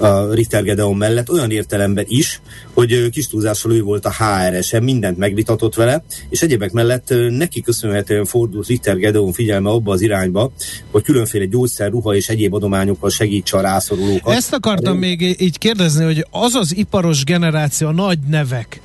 a 0.00 0.34
Richter 0.34 0.62
Gedeon 0.62 0.96
mellett, 0.96 1.30
olyan 1.30 1.50
értelemben 1.50 2.04
is, 2.08 2.40
hogy 2.74 3.08
kis 3.10 3.28
túlzással 3.28 3.72
ő 3.72 3.82
volt 3.82 4.04
a 4.04 4.12
HRS-e, 4.12 4.80
mindent 4.80 5.18
megvitatott 5.18 5.74
vele, 5.74 6.04
és 6.28 6.42
egyébek 6.42 6.72
mellett 6.72 7.14
neki 7.28 7.60
köszönhetően 7.60 8.24
fordult 8.24 8.66
Richter 8.66 8.96
Gedeon 8.96 9.32
figyelme 9.32 9.70
abba 9.70 9.92
az 9.92 10.00
irányba, 10.00 10.52
hogy 10.90 11.02
különféle 11.02 11.44
gyógyszer, 11.44 11.90
ruha 11.90 12.14
és 12.14 12.28
egyéb 12.28 12.54
adományokkal 12.54 13.10
segítse 13.10 13.56
a 13.56 13.60
rászorulókat. 13.60 14.34
Ezt 14.34 14.52
akartam 14.52 15.00
De... 15.00 15.06
még 15.06 15.36
így 15.40 15.58
kérdezni, 15.58 16.04
hogy 16.04 16.26
az 16.30 16.54
az 16.54 16.76
iparos 16.76 17.24
generáció, 17.24 17.88
a 17.88 17.92
nagy 17.92 18.18
nevek, 18.28 18.80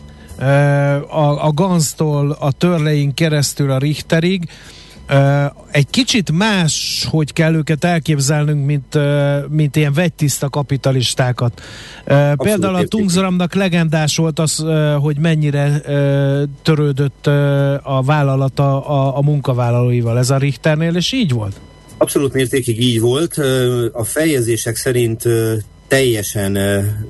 a, 1.09 1.45
a 1.45 1.51
Ganztól 1.53 2.37
a 2.39 2.51
törlein 2.51 3.13
keresztül 3.13 3.71
a 3.71 3.77
Richterig, 3.77 4.49
egy 5.71 5.89
kicsit 5.89 6.31
más, 6.31 7.05
hogy 7.09 7.33
kell 7.33 7.53
őket 7.53 7.83
elképzelnünk, 7.83 8.65
mint, 8.65 8.97
mint 9.49 9.75
ilyen 9.75 9.93
vegytiszta 9.93 10.49
kapitalistákat. 10.49 11.61
Abszolút 12.05 12.41
Például 12.41 12.75
a 12.75 12.87
Tungzramnak 12.87 13.53
legendás 13.53 14.17
volt 14.17 14.39
az, 14.39 14.65
hogy 14.99 15.17
mennyire 15.17 15.81
törődött 16.61 17.27
a 17.83 18.01
vállalata 18.05 18.85
a, 18.87 19.17
a 19.17 19.21
munkavállalóival. 19.21 20.17
Ez 20.17 20.29
a 20.29 20.37
Richternél, 20.37 20.95
és 20.95 21.11
így 21.11 21.31
volt? 21.31 21.59
Abszolút 21.97 22.33
mértékig 22.33 22.81
így 22.81 22.99
volt. 22.99 23.37
A 23.91 24.03
fejezések 24.03 24.75
szerint 24.75 25.23
teljesen 25.87 26.57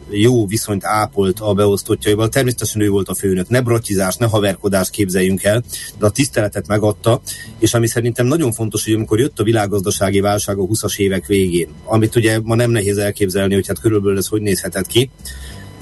jó 0.09 0.47
viszonyt 0.47 0.85
ápolt 0.85 1.39
a 1.39 1.53
beosztottjaival. 1.53 2.29
Természetesen 2.29 2.81
ő 2.81 2.89
volt 2.89 3.09
a 3.09 3.15
főnök. 3.15 3.49
Ne 3.49 3.61
bratyizást, 3.61 4.19
ne 4.19 4.25
haverkodást 4.25 4.89
képzeljünk 4.89 5.43
el, 5.43 5.63
de 5.99 6.05
a 6.05 6.09
tiszteletet 6.09 6.67
megadta, 6.67 7.21
és 7.59 7.73
ami 7.73 7.87
szerintem 7.87 8.25
nagyon 8.25 8.51
fontos, 8.51 8.83
hogy 8.83 8.93
amikor 8.93 9.19
jött 9.19 9.39
a 9.39 9.43
világgazdasági 9.43 10.19
válság 10.19 10.57
a 10.57 10.63
20-as 10.63 10.97
évek 10.97 11.25
végén, 11.25 11.67
amit 11.83 12.15
ugye 12.15 12.39
ma 12.43 12.55
nem 12.55 12.71
nehéz 12.71 12.97
elképzelni, 12.97 13.53
hogy 13.53 13.67
hát 13.67 13.79
körülbelül 13.79 14.17
ez 14.17 14.27
hogy 14.27 14.41
nézhetett 14.41 14.87
ki, 14.87 15.09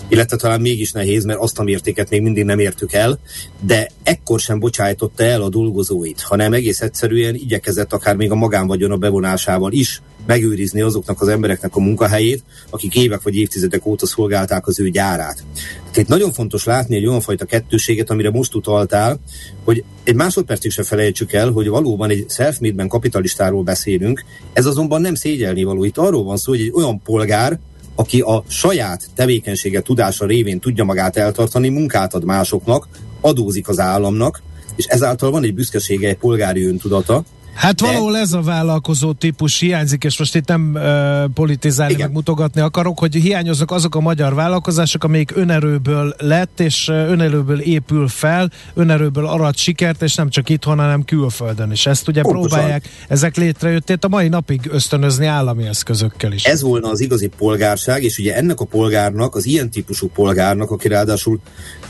illetve 0.07 0.37
talán 0.37 0.61
mégis 0.61 0.91
nehéz, 0.91 1.23
mert 1.23 1.39
azt 1.39 1.59
a 1.59 1.63
mértéket 1.63 2.09
még 2.09 2.21
mindig 2.21 2.43
nem 2.43 2.59
értük 2.59 2.93
el, 2.93 3.19
de 3.61 3.89
ekkor 4.03 4.39
sem 4.39 4.59
bocsájtotta 4.59 5.23
el 5.23 5.41
a 5.41 5.49
dolgozóit, 5.49 6.21
hanem 6.21 6.53
egész 6.53 6.81
egyszerűen 6.81 7.35
igyekezett 7.35 7.93
akár 7.93 8.15
még 8.15 8.31
a 8.31 8.35
magánvagyona 8.35 8.97
bevonásával 8.97 9.71
is 9.71 10.01
megőrizni 10.25 10.81
azoknak 10.81 11.21
az 11.21 11.27
embereknek 11.27 11.75
a 11.75 11.79
munkahelyét, 11.79 12.43
akik 12.69 12.95
évek 12.95 13.21
vagy 13.21 13.35
évtizedek 13.35 13.85
óta 13.85 14.05
szolgálták 14.05 14.67
az 14.67 14.79
ő 14.79 14.89
gyárát. 14.89 15.43
Tehát 15.75 15.97
itt 15.97 16.07
nagyon 16.07 16.31
fontos 16.31 16.63
látni 16.63 16.95
egy 16.95 17.05
olyan 17.05 17.21
fajta 17.21 17.45
kettőséget, 17.45 18.09
amire 18.09 18.29
most 18.29 18.55
utaltál, 18.55 19.19
hogy 19.63 19.83
egy 20.03 20.15
másodpercig 20.15 20.71
se 20.71 20.83
felejtsük 20.83 21.33
el, 21.33 21.51
hogy 21.51 21.67
valóban 21.67 22.09
egy 22.09 22.25
self 22.29 22.59
ben 22.59 22.87
kapitalistáról 22.87 23.63
beszélünk, 23.63 24.23
ez 24.53 24.65
azonban 24.65 25.01
nem 25.01 25.15
szégyelni 25.15 25.63
való. 25.63 25.83
Itt 25.83 25.97
arról 25.97 26.23
van 26.23 26.37
szó, 26.37 26.51
hogy 26.51 26.61
egy 26.61 26.71
olyan 26.73 27.01
polgár, 27.01 27.59
aki 27.95 28.19
a 28.19 28.43
saját 28.47 29.09
tevékenysége 29.15 29.81
tudása 29.81 30.25
révén 30.25 30.59
tudja 30.59 30.83
magát 30.83 31.17
eltartani, 31.17 31.69
munkát 31.69 32.13
ad 32.13 32.23
másoknak, 32.23 32.87
adózik 33.21 33.67
az 33.67 33.79
államnak, 33.79 34.41
és 34.75 34.85
ezáltal 34.85 35.31
van 35.31 35.43
egy 35.43 35.53
büszkesége, 35.53 36.07
egy 36.07 36.17
polgári 36.17 36.65
öntudata, 36.65 37.23
Hát 37.53 37.81
de... 37.81 37.85
valahol 37.85 38.17
ez 38.17 38.33
a 38.33 38.41
vállalkozó 38.41 39.11
típus 39.11 39.59
hiányzik, 39.59 40.03
és 40.03 40.19
most 40.19 40.35
itt 40.35 40.47
nem 40.47 40.71
uh, 40.75 41.33
politizálni, 41.33 41.93
Igen. 41.93 42.05
meg 42.05 42.15
mutogatni 42.15 42.61
akarok, 42.61 42.99
hogy 42.99 43.15
hiányoznak 43.15 43.71
azok 43.71 43.95
a 43.95 43.99
magyar 43.99 44.33
vállalkozások, 44.33 45.03
amelyik 45.03 45.31
önerőből 45.35 46.15
lett, 46.17 46.59
és 46.59 46.87
önerőből 46.87 47.59
épül 47.59 48.07
fel, 48.07 48.51
önerőből 48.73 49.27
arat 49.27 49.57
sikert, 49.57 50.01
és 50.01 50.15
nem 50.15 50.29
csak 50.29 50.49
itthon, 50.49 50.77
hanem 50.77 51.05
külföldön 51.05 51.71
is. 51.71 51.85
Ezt 51.85 52.07
ugye 52.07 52.21
Pontosan. 52.21 52.49
próbálják 52.49 52.89
ezek 53.07 53.35
létrejöttét 53.35 54.03
a 54.03 54.07
mai 54.07 54.27
napig 54.27 54.69
ösztönözni 54.71 55.25
állami 55.25 55.67
eszközökkel 55.67 56.31
is. 56.31 56.43
Ez 56.43 56.61
volna 56.61 56.89
az 56.89 56.99
igazi 56.99 57.27
polgárság, 57.37 58.03
és 58.03 58.17
ugye 58.17 58.35
ennek 58.35 58.59
a 58.59 58.65
polgárnak, 58.65 59.35
az 59.35 59.45
ilyen 59.45 59.69
típusú 59.69 60.07
polgárnak, 60.07 60.71
aki 60.71 60.87
ráadásul 60.87 61.39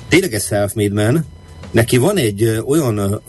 tényleg 0.08 0.34
egy 0.34 0.42
self-made 0.42 1.04
man, 1.04 1.26
neki 1.72 1.98
van 1.98 2.18
egy 2.18 2.62
olyan 2.66 3.22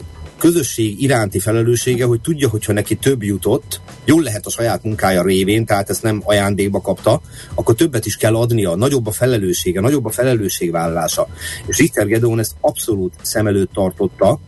közösség 0.44 1.02
iránti 1.02 1.38
felelőssége, 1.38 2.04
hogy 2.04 2.20
tudja, 2.20 2.48
hogyha 2.48 2.72
neki 2.72 2.94
több 2.94 3.22
jutott, 3.22 3.80
jól 4.04 4.22
lehet 4.22 4.46
a 4.46 4.50
saját 4.50 4.82
munkája 4.82 5.22
révén, 5.22 5.64
tehát 5.64 5.90
ezt 5.90 6.02
nem 6.02 6.22
ajándékba 6.24 6.80
kapta, 6.80 7.20
akkor 7.54 7.74
többet 7.74 8.06
is 8.06 8.16
kell 8.16 8.36
adnia, 8.36 8.74
nagyobb 8.74 9.06
a 9.06 9.10
felelőssége, 9.10 9.80
nagyobb 9.80 10.04
a 10.04 10.10
felelősségvállalása. 10.10 11.28
És 11.66 11.78
Richter 11.78 12.06
Gedeon 12.06 12.38
ezt 12.38 12.54
abszolút 12.60 13.14
szem 13.22 13.46
előtt 13.46 13.72
tartotta, 13.72 14.40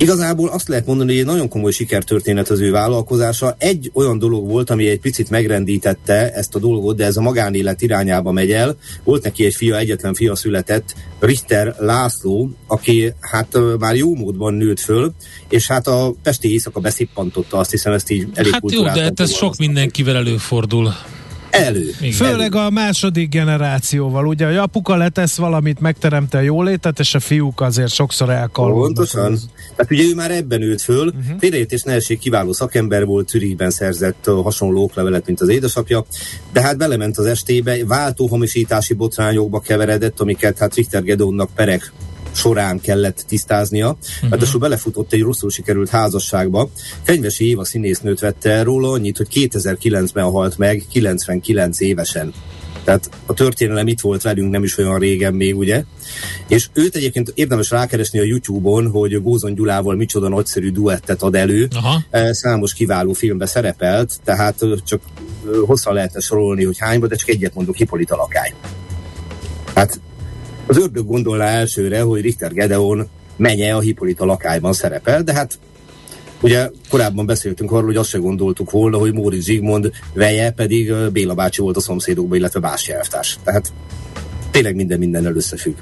Igazából 0.00 0.48
azt 0.48 0.68
lehet 0.68 0.86
mondani, 0.86 1.10
hogy 1.10 1.20
egy 1.20 1.26
nagyon 1.26 1.48
komoly 1.48 1.70
sikertörténet 1.70 2.48
az 2.48 2.60
ő 2.60 2.70
vállalkozása. 2.70 3.54
Egy 3.58 3.90
olyan 3.94 4.18
dolog 4.18 4.48
volt, 4.48 4.70
ami 4.70 4.88
egy 4.88 5.00
picit 5.00 5.30
megrendítette 5.30 6.32
ezt 6.34 6.54
a 6.54 6.58
dolgot, 6.58 6.96
de 6.96 7.04
ez 7.04 7.16
a 7.16 7.20
magánélet 7.20 7.82
irányába 7.82 8.32
megy 8.32 8.52
el. 8.52 8.76
Volt 9.04 9.22
neki 9.22 9.44
egy 9.44 9.54
fia, 9.54 9.76
egyetlen 9.76 10.14
fia 10.14 10.34
született, 10.34 10.94
Richter 11.18 11.74
László, 11.78 12.50
aki 12.66 13.12
hát 13.20 13.58
már 13.78 13.96
jó 13.96 14.14
módban 14.14 14.54
nőtt 14.54 14.80
föl, 14.80 15.12
és 15.48 15.66
hát 15.66 15.86
a 15.86 16.14
Pesti 16.22 16.52
éjszaka 16.52 16.80
beszippantotta, 16.80 17.58
azt 17.58 17.70
hiszem 17.70 17.92
ezt 17.92 18.10
így 18.10 18.28
elég 18.34 18.52
Hát 18.52 18.72
jó, 18.72 18.82
de 18.82 19.02
hát 19.02 19.20
ez 19.20 19.32
sok 19.32 19.56
mindenkivel 19.56 20.16
előfordul. 20.16 20.92
Elő. 21.50 21.90
Igen. 22.00 22.12
Főleg 22.12 22.54
a 22.54 22.70
második 22.70 23.28
generációval, 23.28 24.26
ugye, 24.26 24.46
hogy 24.46 24.56
apuka 24.56 24.96
letesz 24.96 25.36
valamit, 25.36 25.80
megteremte 25.80 26.38
a 26.38 26.40
jólétet, 26.40 26.98
és 26.98 27.14
a 27.14 27.20
fiúk 27.20 27.60
azért 27.60 27.92
sokszor 27.92 28.30
elkalódnak. 28.30 28.84
Pontosan. 28.84 29.38
Tehát 29.76 29.90
ugye 29.90 30.02
ő 30.02 30.14
már 30.14 30.30
ebben 30.30 30.62
ült 30.62 30.82
föl, 30.82 31.06
uh-huh. 31.06 31.38
félreértés 31.38 31.82
ne 31.82 31.92
essék, 31.92 32.18
kiváló 32.18 32.52
szakember 32.52 33.04
volt, 33.04 33.28
Zürichben 33.28 33.70
szerzett 33.70 34.24
uh, 34.26 34.42
hasonló 34.42 34.82
oklevelet, 34.82 35.26
mint 35.26 35.40
az 35.40 35.48
édesapja, 35.48 36.04
de 36.52 36.60
hát 36.60 36.78
belement 36.78 37.18
az 37.18 37.26
estébe, 37.26 37.76
váltóhamisítási 37.86 38.94
botrányokba 38.94 39.60
keveredett, 39.60 40.20
amiket 40.20 40.58
hát 40.58 40.74
Richter 40.74 41.02
Gedonnak 41.02 41.50
perek 41.54 41.92
során 42.32 42.80
kellett 42.80 43.24
tisztáznia. 43.28 43.88
Uh-huh. 43.88 44.30
Ráadásul 44.30 44.60
belefutott 44.60 45.12
egy 45.12 45.22
rosszul 45.22 45.50
sikerült 45.50 45.88
házasságba. 45.88 46.70
Fenyvesi 47.02 47.48
Éva 47.48 47.64
színésznőt 47.64 48.20
vette 48.20 48.62
róla 48.62 48.90
annyit, 48.90 49.16
hogy 49.16 49.28
2009-ben 49.32 50.24
halt 50.24 50.58
meg, 50.58 50.84
99 50.90 51.80
évesen. 51.80 52.32
Tehát 52.84 53.10
a 53.26 53.34
történelem 53.34 53.86
itt 53.86 54.00
volt 54.00 54.22
velünk 54.22 54.50
nem 54.50 54.62
is 54.62 54.78
olyan 54.78 54.98
régen 54.98 55.34
még, 55.34 55.56
ugye? 55.56 55.84
És 56.48 56.68
őt 56.72 56.96
egyébként 56.96 57.32
érdemes 57.34 57.70
rákeresni 57.70 58.18
a 58.18 58.22
YouTube-on, 58.22 58.90
hogy 58.90 59.22
Gózon 59.22 59.54
Gyulával 59.54 59.96
micsoda 59.96 60.28
nagyszerű 60.28 60.70
duettet 60.70 61.22
ad 61.22 61.34
elő. 61.34 61.68
Aha. 61.74 62.02
E, 62.10 62.32
számos 62.32 62.74
kiváló 62.74 63.12
filmbe 63.12 63.46
szerepelt, 63.46 64.20
tehát 64.24 64.64
csak 64.84 65.00
hosszan 65.66 65.94
lehetne 65.94 66.20
sorolni, 66.20 66.64
hogy 66.64 66.78
hányba, 66.78 67.06
de 67.06 67.16
csak 67.16 67.28
egyet 67.28 67.54
mondok, 67.54 67.76
Hippolyta 67.76 68.16
Lakály. 68.16 68.54
Hát 69.74 70.00
az 70.70 70.78
ördög 70.78 71.06
gondolná 71.06 71.46
elsőre, 71.46 72.00
hogy 72.00 72.20
Richter 72.20 72.52
Gedeon 72.52 73.08
menye 73.36 73.74
a 73.74 73.80
Hippolyta 73.80 74.24
lakályban 74.24 74.72
szerepel, 74.72 75.22
de 75.22 75.32
hát 75.32 75.58
Ugye 76.42 76.70
korábban 76.88 77.26
beszéltünk 77.26 77.70
arról, 77.70 77.84
hogy 77.84 77.96
azt 77.96 78.08
se 78.08 78.18
gondoltuk 78.18 78.70
volna, 78.70 78.98
hogy 78.98 79.12
Móri 79.12 79.40
Zsigmond 79.40 79.90
veje 80.14 80.50
pedig 80.50 80.92
Béla 81.12 81.34
bácsi 81.34 81.60
volt 81.60 81.76
a 81.76 81.80
szomszédokban, 81.80 82.38
illetve 82.38 82.60
Bási 82.60 82.92
elvtárs. 82.92 83.38
Tehát 83.44 83.72
tényleg 84.50 84.74
minden 84.74 84.98
minden 84.98 85.36
összefügg. 85.36 85.74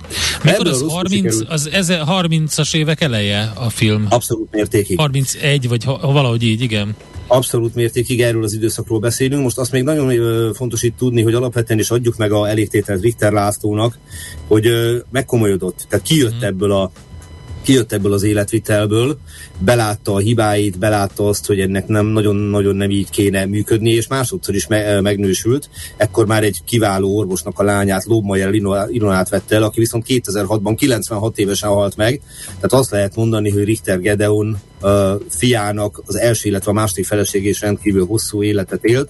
Mikor 0.42 0.66
az, 0.66 0.84
30, 0.88 1.36
az 1.48 1.68
ez 1.72 1.88
30-as 1.90 2.76
évek 2.76 3.00
eleje 3.00 3.52
a 3.54 3.70
film? 3.70 4.06
Abszolút 4.10 4.50
mértékig. 4.50 4.98
31, 4.98 5.68
vagy 5.68 5.84
ha, 5.84 5.98
valahogy 6.12 6.42
így, 6.42 6.60
igen. 6.60 6.94
Abszolút 7.26 7.74
mértékig 7.74 8.20
erről 8.22 8.42
az 8.42 8.52
időszakról 8.52 8.98
beszélünk. 8.98 9.42
Most 9.42 9.58
azt 9.58 9.72
még 9.72 9.82
nagyon 9.82 10.54
fontos 10.54 10.82
itt 10.82 10.96
tudni, 10.96 11.22
hogy 11.22 11.34
alapvetően 11.34 11.78
is 11.78 11.90
adjuk 11.90 12.16
meg 12.16 12.32
a 12.32 12.48
elégtételt 12.48 13.02
Richter 13.02 13.32
Lászlónak, 13.32 13.98
hogy 14.46 14.70
megkomolyodott. 15.10 15.86
Tehát 15.88 16.06
kijött 16.06 16.36
mm. 16.36 16.42
ebből 16.42 16.72
a 16.72 16.90
kijött 17.68 17.92
ebből 17.92 18.12
az 18.12 18.22
életvitelből, 18.22 19.18
belátta 19.58 20.14
a 20.14 20.18
hibáit, 20.18 20.78
belátta 20.78 21.28
azt, 21.28 21.46
hogy 21.46 21.60
ennek 21.60 21.86
nem 21.86 22.06
nagyon-nagyon 22.06 22.76
nem 22.76 22.90
így 22.90 23.10
kéne 23.10 23.46
működni, 23.46 23.90
és 23.90 24.06
másodszor 24.06 24.54
is 24.54 24.66
me- 24.66 25.00
megnősült. 25.00 25.70
Ekkor 25.96 26.26
már 26.26 26.44
egy 26.44 26.58
kiváló 26.64 27.16
orvosnak 27.16 27.58
a 27.58 27.62
lányát, 27.62 28.04
Lóbmajer 28.04 28.54
Ilonát 28.88 29.28
vette 29.28 29.54
el, 29.54 29.62
aki 29.62 29.80
viszont 29.80 30.04
2006-ban 30.08 30.74
96 30.76 31.38
évesen 31.38 31.68
halt 31.68 31.96
meg. 31.96 32.20
Tehát 32.46 32.72
azt 32.72 32.90
lehet 32.90 33.16
mondani, 33.16 33.50
hogy 33.50 33.64
Richter 33.64 34.00
Gedeon 34.00 34.58
uh, 34.82 35.20
fiának 35.28 36.02
az 36.06 36.18
első, 36.18 36.48
illetve 36.48 36.70
a 36.70 36.74
második 36.74 37.06
feleség 37.06 37.44
és 37.44 37.60
rendkívül 37.60 38.06
hosszú 38.06 38.42
életet 38.42 38.84
élt. 38.84 39.08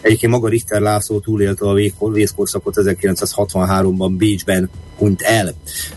Egyébként 0.00 0.32
maga 0.32 0.48
Richter 0.48 0.80
László 0.80 1.18
túlélte 1.18 1.68
a 1.98 2.10
vészkorszakot 2.10 2.74
1963-ban 2.76 4.14
Bécsben 4.16 4.70
hunyt 4.96 5.22
el. 5.22 5.54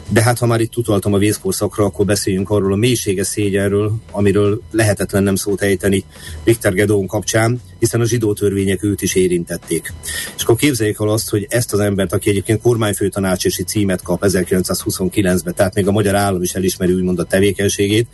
De 0.09 0.21
hát 0.21 0.39
ha 0.39 0.45
már 0.45 0.61
itt 0.61 0.77
utaltam 0.77 1.13
a 1.13 1.17
vészkorszakra, 1.17 1.85
akkor 1.85 2.05
beszéljünk 2.05 2.49
arról 2.49 2.73
a 2.73 2.75
mélységes 2.75 3.27
szégyenről, 3.27 3.93
amiről 4.11 4.61
lehetetlen 4.71 5.23
nem 5.23 5.35
szót 5.35 5.61
ejteni 5.61 6.03
Richter 6.43 6.73
Gedeon 6.73 7.07
kapcsán, 7.07 7.61
hiszen 7.79 8.01
a 8.01 8.05
zsidó 8.05 8.33
törvények 8.33 8.83
őt 8.83 9.01
is 9.01 9.15
érintették. 9.15 9.93
És 10.35 10.43
akkor 10.43 10.55
képzeljék 10.55 10.97
el 10.99 11.09
azt, 11.09 11.29
hogy 11.29 11.45
ezt 11.49 11.73
az 11.73 11.79
embert, 11.79 12.13
aki 12.13 12.29
egyébként 12.29 12.61
kormányfőtanácsosi 12.61 13.63
címet 13.63 14.01
kap 14.01 14.23
1929-ben, 14.25 15.55
tehát 15.55 15.75
még 15.75 15.87
a 15.87 15.91
magyar 15.91 16.15
állam 16.15 16.41
is 16.41 16.53
elismeri 16.53 16.93
úgymond 16.93 17.19
a 17.19 17.23
tevékenységét, 17.23 18.07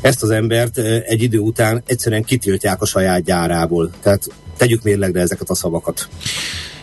ezt 0.00 0.22
az 0.22 0.30
embert 0.30 0.78
egy 0.78 1.22
idő 1.22 1.38
után 1.38 1.82
egyszerűen 1.86 2.24
kitiltják 2.24 2.82
a 2.82 2.86
saját 2.86 3.22
gyárából. 3.22 3.90
Tehát 4.02 4.26
tegyük 4.56 4.82
mérlegre 4.82 5.20
ezeket 5.20 5.50
a 5.50 5.54
szavakat. 5.54 6.08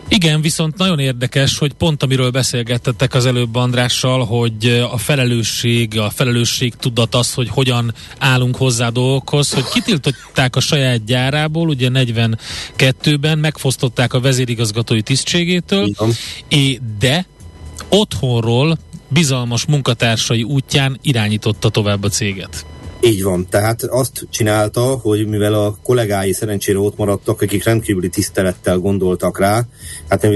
Igen, 0.09 0.41
viszont 0.41 0.77
nagyon 0.77 0.99
érdekes, 0.99 1.57
hogy 1.57 1.73
pont 1.73 2.03
amiről 2.03 2.29
beszélgettetek 2.29 3.13
az 3.13 3.25
előbb 3.25 3.55
Andrással, 3.55 4.25
hogy 4.25 4.85
a 4.91 4.97
felelősség, 4.97 5.99
a 5.99 6.09
felelősség 6.09 6.75
tudat 6.75 7.15
az, 7.15 7.33
hogy 7.33 7.49
hogyan 7.49 7.93
állunk 8.17 8.55
hozzá 8.55 8.89
dolgokhoz, 8.89 9.53
hogy 9.53 9.63
kitiltották 9.63 10.55
a 10.55 10.59
saját 10.59 11.05
gyárából, 11.05 11.67
ugye 11.67 11.89
42-ben 11.93 13.37
megfosztották 13.37 14.13
a 14.13 14.19
vezérigazgatói 14.19 15.01
tisztségétől, 15.01 15.89
é, 16.47 16.79
de 16.99 17.25
otthonról 17.89 18.77
bizalmas 19.07 19.65
munkatársai 19.65 20.43
útján 20.43 20.99
irányította 21.01 21.69
tovább 21.69 22.03
a 22.03 22.09
céget. 22.09 22.65
Így 23.01 23.23
van, 23.23 23.47
tehát 23.49 23.83
azt 23.83 24.27
csinálta, 24.29 24.81
hogy 24.81 25.27
mivel 25.27 25.53
a 25.53 25.77
kollégái 25.83 26.33
szerencsére 26.33 26.79
ott 26.79 26.97
maradtak, 26.97 27.41
akik 27.41 27.63
rendkívüli 27.63 28.09
tisztelettel 28.09 28.77
gondoltak 28.77 29.39
rá, 29.39 29.65
hát 30.09 30.27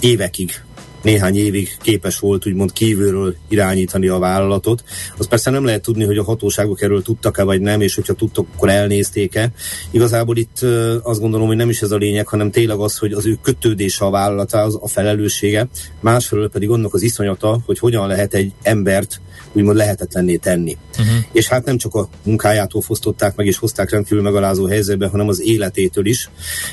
évekig 0.00 0.62
néhány 1.02 1.36
évig 1.36 1.76
képes 1.80 2.18
volt 2.18 2.46
úgymond 2.46 2.72
kívülről 2.72 3.34
irányítani 3.48 4.08
a 4.08 4.18
vállalatot. 4.18 4.84
Az 5.18 5.28
persze 5.28 5.50
nem 5.50 5.64
lehet 5.64 5.82
tudni, 5.82 6.04
hogy 6.04 6.18
a 6.18 6.24
hatóságok 6.24 6.82
erről 6.82 7.02
tudtak-e 7.02 7.42
vagy 7.42 7.60
nem, 7.60 7.80
és 7.80 7.94
hogyha 7.94 8.12
tudtak, 8.12 8.46
akkor 8.54 8.68
elnézték-e. 8.68 9.50
Igazából 9.90 10.36
itt 10.36 10.58
azt 11.02 11.20
gondolom, 11.20 11.46
hogy 11.46 11.56
nem 11.56 11.68
is 11.68 11.82
ez 11.82 11.90
a 11.90 11.96
lényeg, 11.96 12.26
hanem 12.26 12.50
tényleg 12.50 12.78
az, 12.78 12.98
hogy 12.98 13.12
az 13.12 13.26
ő 13.26 13.38
kötődése 13.42 14.04
a 14.04 14.10
vállalatához, 14.10 14.78
a 14.80 14.88
felelőssége, 14.88 15.68
másfelől 16.00 16.50
pedig 16.50 16.70
annak 16.70 16.94
az 16.94 17.02
iszonyata, 17.02 17.60
hogy 17.66 17.78
hogyan 17.78 18.06
lehet 18.06 18.34
egy 18.34 18.52
embert 18.62 19.20
úgymond 19.52 19.76
lehetetlenné 19.76 20.36
tenni. 20.36 20.76
Uh-huh. 20.98 21.14
És 21.32 21.48
hát 21.48 21.64
nem 21.64 21.76
csak 21.76 21.94
a 21.94 22.08
munkájától 22.22 22.80
fosztották 22.80 23.36
meg 23.36 23.46
és 23.46 23.56
hozták 23.56 23.90
rendkívül 23.90 24.22
megalázó 24.22 24.66
helyzetbe, 24.66 25.06
hanem 25.06 25.28
az 25.28 25.42
életétől 25.42 26.06
is. 26.06 26.30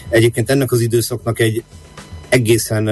Egyébként 0.10 0.50
ennek 0.50 0.72
az 0.72 0.80
időszaknak 0.80 1.40
egy 1.40 1.64
egészen 2.30 2.90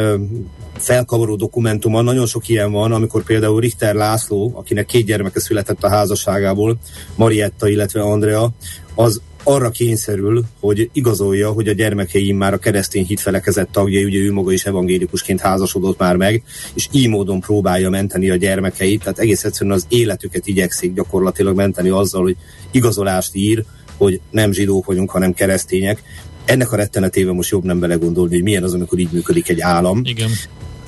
felkavaró 0.78 1.36
dokumentuma, 1.36 2.02
nagyon 2.02 2.26
sok 2.26 2.48
ilyen 2.48 2.72
van, 2.72 2.92
amikor 2.92 3.24
például 3.24 3.60
Richter 3.60 3.96
László, 3.96 4.52
akinek 4.56 4.86
két 4.86 5.06
gyermeke 5.06 5.40
született 5.40 5.84
a 5.84 5.90
házasságából, 5.90 6.78
Marietta, 7.16 7.68
illetve 7.68 8.02
Andrea, 8.02 8.50
az 8.96 9.22
arra 9.48 9.70
kényszerül, 9.70 10.44
hogy 10.60 10.90
igazolja, 10.94 11.52
hogy 11.52 11.68
a 11.68 11.74
gyermekeim 11.74 12.38
már 12.38 12.54
a 12.54 12.58
keresztény 12.58 13.06
hitfelekezett 13.06 13.72
tagjai, 13.72 14.04
ugye 14.04 14.20
ő 14.20 14.34
maga 14.34 14.52
is 14.52 14.66
evangélikusként 14.66 15.40
házasodott 15.40 16.00
már 16.00 16.16
meg, 16.16 16.44
és 16.74 16.88
így 16.92 17.10
módon 17.10 17.40
próbálja 17.40 17.90
menteni 17.90 18.30
a 18.30 18.36
gyermekeit, 18.36 19.00
tehát 19.00 19.20
egész 19.20 19.44
egyszerűen 19.44 19.76
az 19.76 19.86
életüket 19.90 20.48
igyekszik 20.48 20.94
gyakorlatilag 20.94 21.56
menteni 21.56 21.90
azzal, 21.90 22.22
hogy 22.22 22.36
igazolást 22.72 23.36
ír, 23.36 23.66
hogy 23.98 24.22
nem 24.30 24.52
zsidók 24.52 24.86
vagyunk, 24.86 25.12
hanem 25.12 25.34
keresztények. 25.34 26.04
Ennek 26.48 26.72
a 26.72 26.76
rettenetében 26.76 27.36
most 27.36 27.50
jobb 27.50 27.64
nem 27.64 27.80
belegondolni, 27.80 28.34
hogy 28.34 28.44
milyen 28.44 28.64
az, 28.64 28.74
amikor 28.74 29.00
így 29.00 29.12
működik 29.12 29.50
egy 29.50 29.62
állam. 29.62 30.02
Igen. 30.04 30.30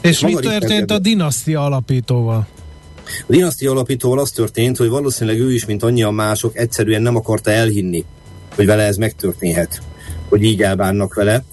És 0.02 0.19
mi 0.19 0.34
történt 0.34 0.91
a 0.91 1.00
dinasztia 1.00 1.63
alapítóval? 1.63 2.48
A 3.28 3.32
dinasztia 3.32 3.72
alapítóval 3.72 4.19
az 4.19 4.32
történt, 4.32 4.78
hogy 4.78 4.89
valószínűleg 4.89 5.39
ő 5.39 5.54
is, 5.54 5.65
mint 5.65 5.84
annyian 5.84 6.13
mások, 6.13 6.58
egyszerűen 6.58 7.02
nem 7.02 7.15
akarta 7.15 7.52
elhinni, 7.52 8.06
hogy 8.56 8.65
vele 8.65 8.84
ez 8.84 8.95
megtörténhet 8.95 9.82
hogy 10.30 10.43
így 10.43 10.62
elbánnak 10.62 11.13
vele. 11.13 11.43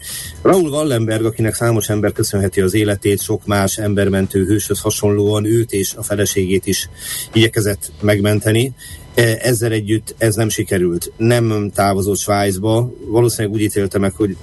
Raúl 0.43 0.71
Wallenberg, 0.71 1.25
akinek 1.25 1.55
számos 1.55 1.89
ember 1.89 2.13
köszönheti 2.13 2.61
az 2.61 2.75
életét, 2.75 3.23
sok 3.23 3.47
más 3.47 3.79
embermentő 3.79 4.45
hőshöz 4.45 4.81
hasonlóan 4.81 5.45
őt 5.45 5.73
és 5.73 5.95
a 5.95 6.03
feleségét 6.03 6.67
is 6.67 6.89
igyekezett 7.33 7.93
megmenteni. 8.01 8.73
E, 9.17 9.39
ezzel 9.43 9.73
együtt 9.73 10.15
ez 10.19 10.35
nem 10.35 10.49
sikerült. 10.49 11.13
Nem 11.17 11.71
távozott 11.75 12.19
Svájcba. 12.19 12.91
Valószínűleg 13.07 13.57
úgy 13.57 13.63
ítélte 13.63 13.99
meg, 13.99 14.13
hogy 14.13 14.37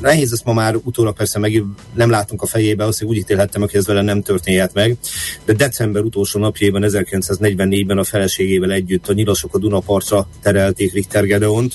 nehéz 0.00 0.32
ezt 0.32 0.44
ma 0.44 0.52
már 0.52 0.76
utólag 0.82 1.16
persze 1.16 1.38
meg 1.38 1.64
nem 1.94 2.10
látunk 2.10 2.42
a 2.42 2.46
fejébe, 2.46 2.84
azt, 2.84 3.02
úgy 3.02 3.16
ítélhettem, 3.16 3.60
hogy 3.60 3.74
ez 3.74 3.86
vele 3.86 4.02
nem 4.02 4.22
történhet 4.22 4.74
meg, 4.74 4.96
de 5.44 5.52
december 5.52 6.02
utolsó 6.02 6.40
napjában, 6.40 6.84
1944-ben 6.86 7.98
a 7.98 8.04
feleségével 8.04 8.72
együtt 8.72 9.08
a 9.08 9.12
nyilasok 9.12 9.54
a 9.54 9.58
Dunapartra 9.58 10.28
terelték 10.42 10.92
Richter 10.92 11.24
Gedeont, 11.24 11.74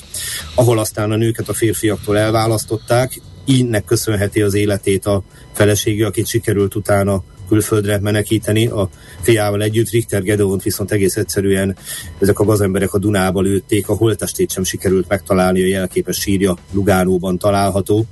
ahol 0.55 0.79
aztán 0.79 1.11
a 1.11 1.15
nőket 1.15 1.49
a 1.49 1.53
férfiaktól 1.53 2.17
elválasztották, 2.17 3.21
ígynek 3.45 3.85
köszönheti 3.85 4.41
az 4.41 4.53
életét 4.53 5.05
a 5.05 5.23
felesége, 5.53 6.05
akit 6.05 6.27
sikerült 6.27 6.75
utána 6.75 7.23
külföldre 7.47 7.99
menekíteni. 7.99 8.67
A 8.67 8.89
fiával 9.21 9.62
együtt 9.62 9.89
Richter 9.89 10.23
Gedeont 10.23 10.63
viszont 10.63 10.91
egész 10.91 11.15
egyszerűen 11.15 11.77
ezek 12.19 12.39
a 12.39 12.43
gazemberek 12.43 12.93
a 12.93 12.97
Dunába 12.97 13.41
lőtték, 13.41 13.89
a 13.89 13.93
holtestét 13.93 14.51
sem 14.51 14.63
sikerült 14.63 15.08
megtalálni, 15.08 15.62
a 15.62 15.67
jelképes 15.67 16.19
sírja 16.19 16.58
Lugánóban 16.71 17.38
található. 17.38 18.05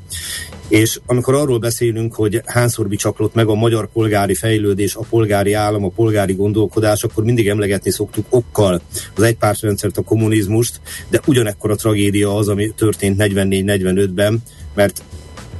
És 0.67 0.99
amikor 1.05 1.33
arról 1.33 1.59
beszélünk, 1.59 2.15
hogy 2.15 2.41
hányszor 2.45 2.87
bicsaklott 2.87 3.33
meg 3.33 3.47
a 3.47 3.53
magyar 3.53 3.89
polgári 3.91 4.35
fejlődés, 4.35 4.95
a 4.95 5.05
polgári 5.09 5.53
állam, 5.53 5.83
a 5.83 5.89
polgári 5.89 6.33
gondolkodás, 6.33 7.03
akkor 7.03 7.23
mindig 7.23 7.47
emlegetni 7.47 7.91
szoktuk 7.91 8.25
okkal 8.29 8.81
az 9.15 9.23
egypártrendszert, 9.23 9.97
a 9.97 10.01
kommunizmust, 10.01 10.81
de 11.09 11.21
ugyanekkor 11.25 11.71
a 11.71 11.75
tragédia 11.75 12.35
az, 12.35 12.47
ami 12.47 12.73
történt 12.75 13.15
44-45-ben, 13.19 14.43
mert 14.73 15.03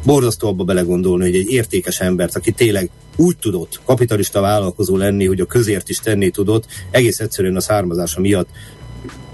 borzasztó 0.06 0.48
abba 0.48 0.64
belegondolni, 0.64 1.24
hogy 1.24 1.36
egy 1.36 1.52
értékes 1.52 2.00
embert, 2.00 2.36
aki 2.36 2.52
tényleg 2.52 2.90
úgy 3.16 3.38
tudott 3.38 3.80
kapitalista 3.86 4.42
vállalkozó 4.42 4.98
lenni, 4.98 5.26
hogy 5.26 5.40
a 5.40 5.46
közért 5.46 5.90
is 5.90 5.98
tenni 5.98 6.30
tudott, 6.30 6.66
egész 6.92 7.20
egyszerűen 7.20 7.56
a 7.56 7.62
származása 7.62 8.20
miatt, 8.20 8.50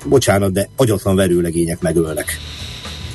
bocsánat, 0.05 0.51
de 0.51 0.69
agyatlan 0.75 1.15
verőlegények 1.15 1.81
megölnek. 1.81 2.39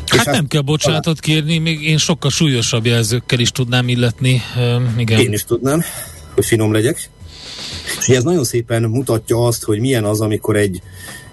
Hát 0.07 0.27
nem 0.27 0.47
kell 0.47 0.61
bocsánatot 0.61 1.21
kérni, 1.21 1.59
még 1.59 1.83
én 1.83 1.99
sokkal 1.99 2.31
súlyosabb 2.31 2.87
jelzőkkel 2.87 3.39
is 3.39 3.51
tudnám 3.51 3.89
illetni. 3.89 4.41
Uh, 4.57 4.83
igen. 4.97 5.19
Én 5.19 5.33
is 5.33 5.45
tudnám, 5.45 5.83
hogy 6.35 6.47
finom 6.47 6.73
legyek. 6.73 7.11
És 8.01 8.09
ez 8.09 8.23
nagyon 8.23 8.45
szépen 8.45 8.83
mutatja 8.83 9.47
azt, 9.47 9.65
hogy 9.65 9.81
milyen 9.81 10.05
az, 10.05 10.21
amikor 10.21 10.57
egy, 10.57 10.83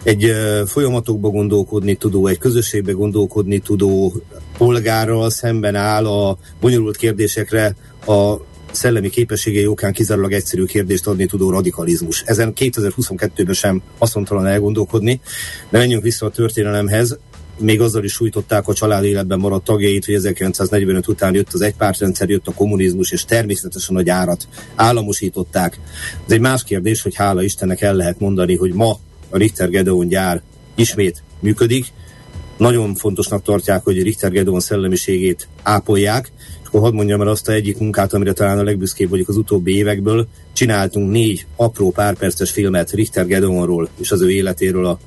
egy 0.04 0.32
folyamatokba 0.66 1.30
gondolkodni 1.30 1.96
tudó, 1.96 2.28
egy 2.28 2.38
közösségbe 2.38 2.92
gondolkodni 2.92 3.60
tudó 3.60 4.14
polgárral 4.58 5.30
szemben 5.30 5.76
áll 5.76 6.06
a 6.06 6.38
bonyolult 6.60 6.98
kérdésekre 6.98 7.76
a 8.06 8.36
szellemi 8.72 9.10
képességei 9.10 9.66
okán 9.68 9.94
kizárólag 9.94 10.32
egyszerű 10.32 10.66
kérdést 10.66 11.08
adni 11.08 11.26
tudó 11.26 11.50
radikalizmus. 11.50 12.24
Ezen 12.26 12.54
2022-ben 12.56 13.54
sem 13.54 13.82
haszontalan 13.98 14.46
elgondolkodni, 14.46 15.22
de 15.70 15.78
menjünk 15.78 16.04
vissza 16.04 16.26
a 16.26 16.30
történelemhez 16.30 17.18
még 17.60 17.82
azzal 17.82 18.04
is 18.04 18.12
sújtották 18.12 18.68
a 18.68 18.74
család 18.74 19.04
életben 19.04 19.40
maradt 19.40 19.64
tagjait, 19.64 20.06
hogy 20.06 20.14
1945 20.14 21.08
után 21.08 21.34
jött 21.34 21.54
az 21.54 21.62
egypártrendszer, 21.62 22.30
jött 22.30 22.48
a 22.48 22.54
kommunizmus, 22.54 23.12
és 23.12 23.26
természetesen 23.26 23.96
a 23.96 24.02
gyárat 24.02 24.48
államosították. 24.76 25.80
Ez 26.26 26.32
egy 26.32 26.40
más 26.40 26.64
kérdés, 26.64 27.02
hogy 27.02 27.16
hála 27.16 27.44
Istennek 27.44 27.82
el 27.82 27.96
lehet 27.96 28.20
mondani, 28.20 28.56
hogy 28.56 28.74
ma 28.74 29.00
a 29.30 29.38
Richter 29.38 29.70
Gedeon 29.70 30.08
gyár 30.08 30.42
ismét 30.76 31.24
működik. 31.40 31.86
Nagyon 32.58 32.96
fontosnak 32.96 33.44
tartják, 33.44 33.84
hogy 33.84 34.04
Richter 34.04 34.32
Gedeon 34.32 34.60
szellemiségét 34.60 35.48
ápolják, 35.64 36.32
akkor 36.72 36.84
hadd 36.84 36.94
mondjam 36.94 37.22
el 37.22 37.28
azt 37.28 37.48
a 37.48 37.52
egyik 37.52 37.78
munkát, 37.78 38.14
amire 38.14 38.34
talán 38.34 38.60
a 38.60 38.64
legbüszkébb 38.64 39.10
vagyok 39.10 39.28
az 39.28 39.38
utóbbi 39.38 39.76
évekből. 39.76 40.28
Csináltunk 40.54 41.12
négy 41.12 41.46
apró 41.56 41.92
párperces 41.92 42.52
filmet 42.52 42.92
Richter 42.92 43.26
Gedeonról 43.26 43.90
és 44.00 44.12
az 44.12 44.22
ő 44.22 44.32
életéről 44.32 44.86
a 44.86 45.00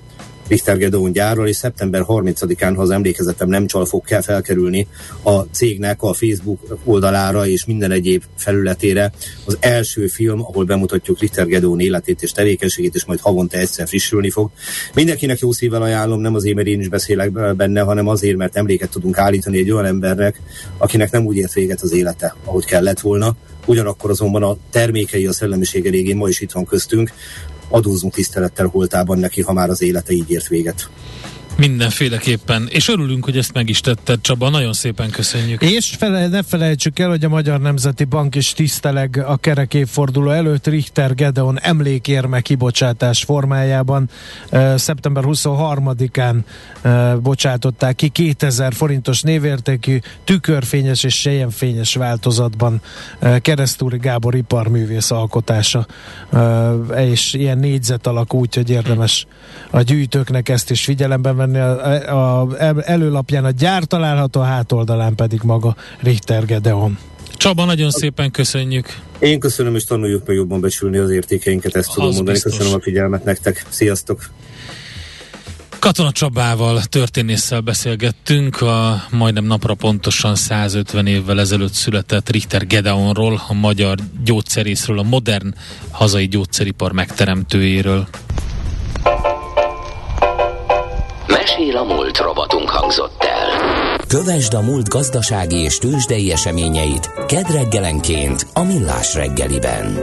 Richter 0.48 0.78
Gedeon 0.78 1.12
gyárral, 1.12 1.48
és 1.48 1.56
szeptember 1.56 2.04
30-án, 2.08 2.72
ha 2.76 2.82
az 2.82 2.90
emlékezetem 2.90 3.48
nem 3.48 3.66
csal, 3.66 3.84
fog 3.84 4.04
kell 4.04 4.20
felkerülni 4.20 4.86
a 5.22 5.40
cégnek 5.40 6.02
a 6.02 6.12
Facebook 6.12 6.78
oldalára 6.84 7.46
és 7.46 7.64
minden 7.64 7.90
egyéb 7.90 8.22
felületére. 8.36 9.12
Az 9.44 9.56
első 9.60 10.06
film, 10.06 10.40
ahol 10.40 10.64
bemutatjuk 10.64 11.18
Richter 11.20 11.46
Gedeon 11.46 11.80
életét 11.80 12.22
és 12.22 12.32
tevékenységét, 12.32 12.94
és 12.94 13.04
majd 13.04 13.20
havonta 13.20 13.56
egyszer 13.58 13.88
frissülni 13.88 14.30
fog. 14.30 14.50
Mindenkinek 14.94 15.38
jó 15.38 15.52
szívvel 15.52 15.82
ajánlom, 15.82 16.20
nem 16.20 16.34
azért, 16.34 16.56
mert 16.56 16.66
én 16.66 16.80
is 16.80 16.88
beszélek 16.88 17.56
benne, 17.56 17.80
hanem 17.80 18.08
azért, 18.08 18.36
mert 18.36 18.56
emléket 18.56 18.90
tudunk 18.90 19.18
állítani 19.18 19.58
egy 19.58 19.70
olyan 19.70 19.84
embernek, 19.84 20.40
akinek 20.78 21.10
nem 21.10 21.26
úgy 21.26 21.36
ért 21.36 21.52
véget 21.52 21.80
az 21.80 21.92
élete, 21.92 22.36
ahogy 22.44 22.64
kellett 22.64 23.00
volna, 23.00 23.36
ugyanakkor 23.66 24.10
azonban 24.10 24.42
a 24.42 24.56
termékei, 24.70 25.26
a 25.26 25.32
szellemisége 25.32 25.90
régén 25.90 26.16
ma 26.16 26.28
is 26.28 26.40
itt 26.40 26.52
van 26.52 26.64
köztünk, 26.64 27.12
adózunk 27.68 28.12
tisztelettel 28.12 28.66
holtában 28.66 29.18
neki, 29.18 29.42
ha 29.42 29.52
már 29.52 29.68
az 29.68 29.82
élete 29.82 30.12
így 30.12 30.30
ért 30.30 30.48
véget. 30.48 30.88
Mindenféleképpen. 31.56 32.68
És 32.70 32.88
örülünk, 32.88 33.24
hogy 33.24 33.36
ezt 33.36 33.52
meg 33.52 33.68
is 33.68 33.80
tetted, 33.80 34.20
Csaba. 34.20 34.48
Nagyon 34.48 34.72
szépen 34.72 35.10
köszönjük. 35.10 35.62
És 35.62 35.94
fele, 35.98 36.28
ne 36.28 36.42
felejtsük 36.42 36.98
el, 36.98 37.08
hogy 37.08 37.24
a 37.24 37.28
Magyar 37.28 37.60
Nemzeti 37.60 38.04
Bank 38.04 38.34
is 38.34 38.52
tiszteleg 38.52 39.24
a 39.26 39.36
kerek 39.36 39.74
évforduló 39.74 40.30
előtt 40.30 40.66
Richter 40.66 41.14
Gedeon 41.14 41.60
emlékérme 41.60 42.40
kibocsátás 42.40 43.24
formájában. 43.24 44.08
Szeptember 44.74 45.24
23-án 45.26 46.36
uh, 46.84 47.16
bocsátották 47.16 47.94
ki 47.94 48.08
2000 48.08 48.74
forintos 48.74 49.22
névértékű 49.22 49.98
tükörfényes 50.24 51.02
és 51.02 51.20
sejemfényes 51.20 51.94
változatban 51.94 52.80
Keresztúri 53.40 53.98
Gábor 53.98 54.34
iparművész 54.34 55.10
alkotása. 55.10 55.86
És 56.96 57.34
ilyen 57.34 57.58
négyzet 57.58 58.06
alakú, 58.06 58.38
úgyhogy 58.38 58.70
érdemes 58.70 59.26
a 59.70 59.80
gyűjtőknek 59.80 60.48
ezt 60.48 60.70
is 60.70 60.84
figyelembe 60.84 61.32
venni. 61.46 61.58
A, 61.58 62.40
a, 62.40 62.48
előlapján 62.84 63.44
a 63.44 63.50
gyár 63.50 63.84
található, 63.84 64.40
a 64.40 64.44
hátoldalán 64.44 65.14
pedig 65.14 65.40
maga 65.42 65.76
Richter 66.00 66.44
Gedeon. 66.44 66.98
Csaba, 67.36 67.64
nagyon 67.64 67.90
szépen 67.90 68.30
köszönjük. 68.30 68.98
Én 69.18 69.40
köszönöm, 69.40 69.74
és 69.74 69.84
tanuljuk 69.84 70.26
meg 70.26 70.36
jobban 70.36 70.60
becsülni 70.60 70.98
az 70.98 71.10
értékeinket, 71.10 71.76
ezt 71.76 71.92
tudom 71.92 72.08
mondani. 72.08 72.30
Biztos. 72.30 72.56
Köszönöm 72.56 72.78
a 72.78 72.82
figyelmet 72.82 73.24
nektek. 73.24 73.64
Sziasztok! 73.68 74.30
Katona 75.84 76.12
Csabával, 76.12 76.82
történésszel 76.82 77.60
beszélgettünk 77.60 78.60
a 78.60 79.04
majdnem 79.10 79.44
napra 79.44 79.74
pontosan 79.74 80.34
150 80.34 81.06
évvel 81.06 81.40
ezelőtt 81.40 81.72
született 81.72 82.30
Richter 82.30 82.66
Gedeonról, 82.66 83.42
a 83.48 83.52
magyar 83.52 83.98
gyógyszerészről, 84.24 84.98
a 84.98 85.02
modern 85.02 85.54
hazai 85.90 86.28
gyógyszeripar 86.28 86.92
megteremtőjéről. 86.92 88.08
Mesél 91.44 91.76
a 91.76 91.84
múlt 91.84 92.18
robotunk 92.18 92.68
hangzott 92.68 93.22
el. 93.22 93.96
Kövesd 94.08 94.54
a 94.54 94.60
múlt 94.60 94.88
gazdasági 94.88 95.56
és 95.56 95.78
tőzsdei 95.78 96.32
eseményeit 96.32 97.10
kedd 97.26 97.52
reggelenként 97.52 98.46
a 98.52 98.62
Millás 98.62 99.14
reggeliben. 99.14 99.98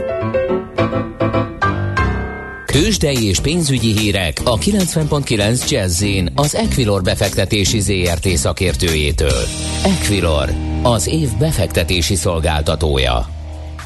Tőzsdei 2.66 3.24
és 3.24 3.40
pénzügyi 3.40 3.98
hírek 3.98 4.40
a 4.44 4.58
90.9 4.58 5.70
jazz 5.70 6.04
az 6.34 6.54
Equilor 6.54 7.02
befektetési 7.02 7.80
ZRT 7.80 8.28
szakértőjétől. 8.28 9.42
Equilor, 9.84 10.48
az 10.82 11.06
év 11.06 11.28
befektetési 11.38 12.14
szolgáltatója. 12.14 13.26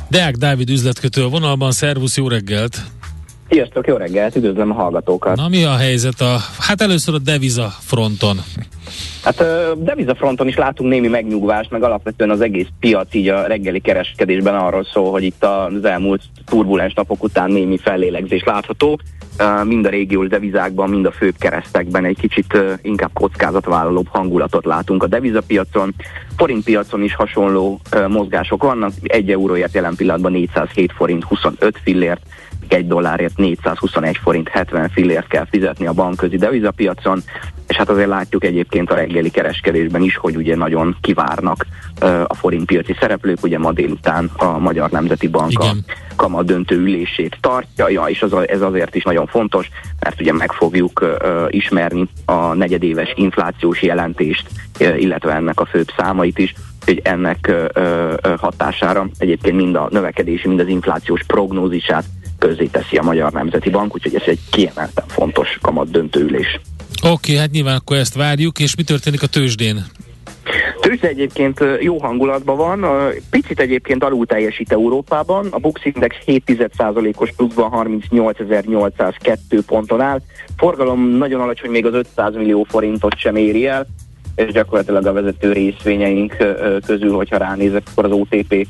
Deák 0.09 0.35
Dávid 0.35 0.71
üzletkötő 0.71 1.25
a 1.25 1.29
vonalban, 1.29 1.73
szervusz, 1.73 2.17
jó 2.17 2.29
reggelt! 2.29 2.96
Sziasztok, 3.51 3.87
jó 3.87 3.97
reggelt, 3.97 4.37
üdvözlöm 4.37 4.71
a 4.71 4.75
hallgatókat. 4.75 5.37
Na 5.37 5.49
mi 5.49 5.65
a 5.65 5.77
helyzet 5.77 6.21
a, 6.21 6.37
hát 6.59 6.81
először 6.81 7.15
a 7.15 7.19
deviza 7.19 7.73
fronton? 7.81 8.37
Hát 9.23 9.41
a 9.41 9.75
deviza 9.75 10.15
fronton 10.15 10.49
is 10.49 10.57
látunk 10.57 10.91
némi 10.91 11.09
megnyugvást, 11.09 11.71
meg 11.71 11.83
alapvetően 11.83 12.31
az 12.31 12.41
egész 12.41 12.67
piac 12.81 13.15
így 13.15 13.29
a 13.29 13.47
reggeli 13.47 13.81
kereskedésben 13.81 14.55
arról 14.55 14.85
szól, 14.85 15.11
hogy 15.11 15.23
itt 15.23 15.45
az 15.45 15.85
elmúlt 15.85 16.23
turbulens 16.45 16.95
napok 16.95 17.23
után 17.23 17.51
némi 17.51 17.79
fellélegzés 17.79 18.43
látható. 18.45 19.01
Mind 19.65 19.87
a 19.87 19.89
régiós 19.89 20.29
devizákban, 20.29 20.91
mind 20.91 21.07
a 21.07 21.13
főbb 21.13 21.35
keresztekben 21.39 22.05
egy 22.05 22.19
kicsit 22.21 22.59
inkább 22.83 23.11
kockázatvállalóbb 23.13 24.07
hangulatot 24.09 24.65
látunk 24.65 25.03
a 25.03 25.07
devizapiacon. 25.07 25.95
Forint 26.37 26.65
piacon 26.65 27.03
is 27.03 27.15
hasonló 27.15 27.81
mozgások 28.09 28.63
vannak. 28.63 28.93
Egy 29.03 29.31
euróért 29.31 29.75
jelen 29.75 29.95
pillanatban 29.97 30.33
407 30.33 30.93
forint 30.93 31.25
25 31.25 31.79
fillért, 31.83 32.21
egy 32.73 32.87
dollárért 32.87 33.37
421 33.37 34.17
forint 34.17 34.49
70 34.49 34.89
fillért 34.89 35.27
kell 35.27 35.47
fizetni 35.51 35.87
a 35.87 35.93
bankközi 35.93 36.37
devizapiacon, 36.37 37.23
és 37.69 37.77
hát 37.77 37.89
azért 37.89 38.09
látjuk 38.09 38.45
egyébként 38.45 38.91
a 38.91 38.95
reggeli 38.95 39.31
kereskedésben 39.31 40.03
is, 40.03 40.17
hogy 40.17 40.37
ugye 40.37 40.57
nagyon 40.57 40.97
kivárnak 41.01 41.67
uh, 42.03 42.21
a 42.27 42.35
forintpiaci 42.35 42.97
szereplők, 43.01 43.43
ugye 43.43 43.59
ma 43.59 43.73
délután 43.73 44.31
a 44.37 44.59
Magyar 44.59 44.91
Nemzeti 44.91 45.29
Bank 45.29 45.53
Igen. 45.53 45.85
a 46.11 46.15
kamat 46.17 46.45
döntő 46.47 46.77
ülését 46.77 47.39
tartja, 47.41 47.89
ja, 47.89 48.05
és 48.05 48.23
az, 48.23 48.33
ez 48.47 48.61
azért 48.61 48.95
is 48.95 49.05
nagyon 49.05 49.27
fontos, 49.27 49.71
mert 50.01 50.21
ugye 50.21 50.33
meg 50.33 50.53
fogjuk 50.53 51.01
uh, 51.01 51.47
ismerni 51.49 52.09
a 52.25 52.55
negyedéves 52.55 53.13
inflációs 53.17 53.83
jelentést, 53.83 54.49
uh, 54.81 55.01
illetve 55.01 55.33
ennek 55.33 55.61
a 55.61 55.67
főbb 55.67 55.89
számait 55.97 56.39
is, 56.39 56.55
hogy 56.85 57.01
ennek 57.05 57.53
hatására 58.39 59.09
egyébként 59.19 59.57
mind 59.57 59.75
a 59.75 59.89
növekedési, 59.91 60.49
mind 60.49 60.61
az 60.61 60.69
inflációs 60.69 61.23
prognózisát 61.27 62.05
teszi 62.71 62.97
a 62.97 63.03
Magyar 63.03 63.33
Nemzeti 63.33 63.71
Bank, 63.71 63.95
úgyhogy 63.95 64.15
ez 64.15 64.23
egy 64.27 64.41
kiemelten 64.51 65.05
fontos 65.07 65.59
kamat 65.63 65.91
döntőülés. 65.91 66.61
Oké, 67.03 67.09
okay, 67.11 67.37
hát 67.37 67.51
nyilván 67.51 67.77
akkor 67.77 67.97
ezt 67.97 68.15
várjuk, 68.15 68.59
és 68.59 68.77
mi 68.77 68.83
történik 68.83 69.23
a 69.23 69.27
tőzsdén? 69.27 69.85
Tőzsde 70.81 71.09
egyébként 71.09 71.65
jó 71.81 71.99
hangulatban 71.99 72.57
van, 72.57 72.87
picit 73.31 73.61
egyébként 73.61 74.05
alul 74.05 74.27
teljesít 74.27 74.73
Európában, 74.73 75.47
a 75.51 75.59
Bux 75.59 75.85
Index 75.85 76.17
7,1%-os 76.27 77.33
pluszban 77.37 77.89
38.802 78.11 79.37
ponton 79.67 80.01
áll, 80.01 80.21
forgalom 80.57 81.01
nagyon 81.09 81.41
alacsony, 81.41 81.71
még 81.71 81.87
az 81.87 81.95
500 81.95 82.35
millió 82.35 82.67
forintot 82.69 83.19
sem 83.19 83.37
éri 83.37 83.67
el, 83.67 83.87
és 84.37 84.53
gyakorlatilag 84.53 85.07
a 85.07 85.13
vezető 85.13 85.53
részvényeink 85.53 86.37
közül, 86.87 87.15
hogyha 87.15 87.37
ránézek, 87.37 87.83
akkor 87.91 88.05
az 88.05 88.11
OTP 88.11 88.67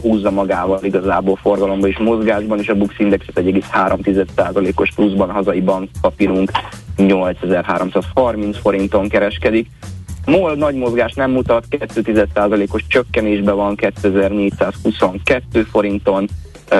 húzza 0.00 0.30
magával 0.30 0.78
igazából 0.82 1.36
forgalomban 1.36 1.88
és 1.88 1.98
mozgásban, 1.98 2.58
és 2.58 2.68
a 2.68 2.74
Bux 2.74 2.94
Index 2.98 3.26
1,3%-os 3.34 4.92
pluszban 4.94 5.30
hazai 5.30 5.60
bankpapírunk 5.60 6.50
8330 6.96 8.58
forinton 8.58 9.08
kereskedik. 9.08 9.68
MOL 10.26 10.54
nagy 10.54 10.74
mozgás 10.74 11.12
nem 11.12 11.30
mutat, 11.30 11.64
2,1%-os 11.70 12.82
csökkenésben 12.88 13.56
van 13.56 13.74
2422 13.74 15.62
forinton, 15.62 16.28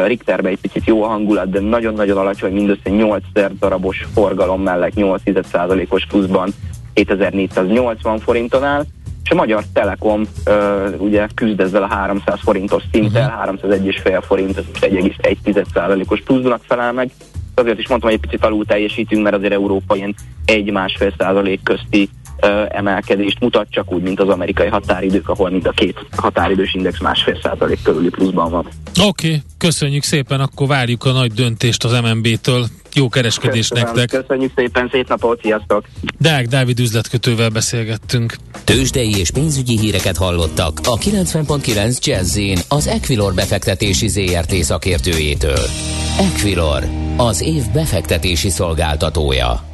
Richterben 0.07 0.53
egy 0.53 0.61
picit 0.61 0.87
jó 0.87 1.03
a 1.03 1.07
hangulat, 1.07 1.51
de 1.51 1.61
nagyon-nagyon 1.61 2.17
alacsony, 2.17 2.53
mindössze 2.53 2.91
8 2.91 3.23
darabos 3.59 4.07
forgalom 4.15 4.63
mellett 4.63 4.95
8,1%-os 4.95 6.07
pluszban 6.07 6.51
7480 6.95 8.19
forinton 8.19 8.65
áll. 8.65 8.85
és 9.25 9.31
a 9.31 9.35
Magyar 9.35 9.63
Telekom 9.73 10.23
ö, 10.45 10.89
ugye 10.97 11.27
küzd 11.35 11.61
ezzel 11.61 11.83
a 11.83 11.87
300 11.87 12.39
forintos 12.43 12.83
szinttel, 12.93 13.27
uh-huh. 13.27 13.61
301,5 13.63 14.23
forint, 14.27 14.57
ez 14.57 14.65
1,1%-os 14.81 16.21
plusznak 16.21 16.61
felel 16.63 16.93
meg. 16.93 17.11
Azért 17.55 17.79
is 17.79 17.89
mondtam, 17.89 18.11
hogy 18.11 18.19
egy 18.23 18.29
picit 18.29 18.45
alul 18.45 18.65
teljesítünk, 18.65 19.23
mert 19.23 19.37
azért 19.37 19.53
Európa 19.53 19.97
ilyen 19.97 20.15
1-1,5 20.47 21.13
százalék 21.19 21.63
közti 21.63 22.09
ö, 22.24 22.24
emelkedést 22.69 23.41
mutat, 23.41 23.67
csak 23.71 23.93
úgy, 23.93 24.03
mint 24.03 24.21
az 24.21 24.29
amerikai 24.29 24.69
határidők, 24.69 25.29
ahol 25.29 25.51
mind 25.51 25.67
a 25.67 25.71
két 25.71 26.07
határidős 26.17 26.75
index 26.75 27.01
másfél 27.01 27.39
százalék 27.43 27.83
körüli 27.83 28.09
pluszban 28.09 28.51
van. 28.51 28.69
Oké, 29.01 29.27
okay, 29.27 29.43
köszönjük 29.59 30.03
szépen, 30.03 30.41
akkor 30.41 30.67
várjuk 30.67 31.05
a 31.05 31.13
nagy 31.13 31.33
döntést 31.33 31.85
az 31.85 32.01
MNB-től. 32.01 32.67
Jó 32.95 33.09
kereskedés 33.09 33.69
Köszönöm, 33.69 33.95
nektek! 33.95 34.21
Köszönjük 34.21 34.53
szépen, 34.57 34.89
szép 34.93 35.09
napot, 35.09 35.41
sziasztok! 35.41 35.85
Deák 36.19 36.47
Dávid 36.47 36.81
üzletkötővel 36.81 37.49
beszélgettünk. 37.49 38.37
Tőzsdei 38.65 39.19
és 39.19 39.31
pénzügyi 39.31 39.79
híreket 39.79 40.17
hallottak 40.17 40.79
a 40.85 40.99
90.9 40.99 42.05
jazz 42.05 42.39
az 42.69 42.87
Equilor 42.87 43.35
befektetési 43.35 44.09
ZRT 44.09 44.53
szakértőjétől. 44.53 45.67
Equilor, 46.19 46.83
az 47.17 47.43
év 47.43 47.63
befektetési 47.73 48.49
szolgáltatója. 48.49 49.74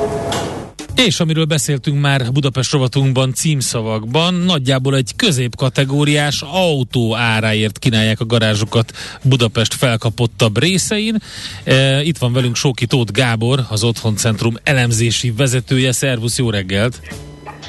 És 1.05 1.19
amiről 1.19 1.45
beszéltünk 1.45 2.01
már 2.01 2.31
Budapest 2.31 2.71
rovatunkban 2.71 3.33
címszavakban, 3.33 4.33
nagyjából 4.33 4.95
egy 4.95 5.15
középkategóriás 5.15 6.41
autó 6.41 7.15
áráért 7.15 7.79
kínálják 7.79 8.19
a 8.19 8.25
garázsokat 8.25 8.91
Budapest 9.23 9.73
felkapottabb 9.73 10.59
részein. 10.59 11.17
E, 11.63 12.03
itt 12.03 12.17
van 12.17 12.33
velünk 12.33 12.55
Sóki 12.55 12.85
Tóth 12.85 13.11
Gábor, 13.11 13.59
az 13.69 13.83
Otthoncentrum 13.83 14.55
elemzési 14.63 15.31
vezetője. 15.31 15.91
Szervusz, 15.91 16.37
jó 16.37 16.49
reggelt! 16.49 16.99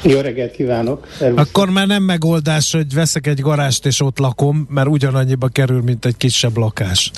Jó 0.03 0.21
reggelt 0.21 0.53
kívánok! 0.53 1.07
Szervusz. 1.19 1.41
Akkor 1.41 1.71
már 1.71 1.87
nem 1.87 2.03
megoldás, 2.03 2.73
hogy 2.73 2.93
veszek 2.95 3.27
egy 3.27 3.41
garást 3.41 3.87
és 3.87 4.01
ott 4.01 4.19
lakom, 4.19 4.67
mert 4.71 4.89
ugyanannyiba 4.89 5.49
kerül, 5.49 5.83
mint 5.83 6.05
egy 6.05 6.17
kisebb 6.17 6.57
lakás. 6.57 7.11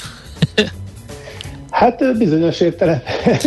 Hát 1.74 2.18
bizonyos 2.18 2.60
értelemben 2.60 3.02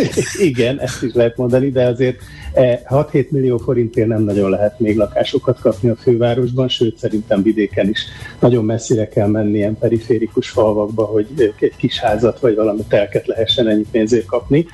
igen, 0.40 0.80
ezt 0.80 1.04
is 1.04 1.14
lehet 1.14 1.38
mondani, 1.38 1.70
de 1.70 1.86
azért 1.86 2.20
6-7 2.54 3.14
e, 3.14 3.26
millió 3.30 3.58
forintért 3.58 4.08
nem 4.08 4.24
nagyon 4.24 4.50
lehet 4.50 4.80
még 4.80 4.98
lakásokat 4.98 5.60
kapni 5.60 5.90
a 5.90 5.96
fővárosban, 5.96 6.68
sőt 6.68 6.98
szerintem 6.98 7.42
vidéken 7.44 7.90
is 7.90 8.06
nagyon 8.40 8.66
messzire 8.66 9.08
kell 9.08 9.28
menni 9.28 9.58
ilyen 9.58 9.78
periférikus 9.78 10.50
falvakba, 10.50 11.04
hogy 11.04 11.28
egy 11.60 11.76
kis 11.78 12.00
házat 12.00 12.40
vagy 12.40 12.56
valami 12.56 12.82
telket 12.88 13.28
lehessen 13.28 13.68
ennyi 13.68 13.86
pénzért 13.92 14.26
kapni. 14.26 14.66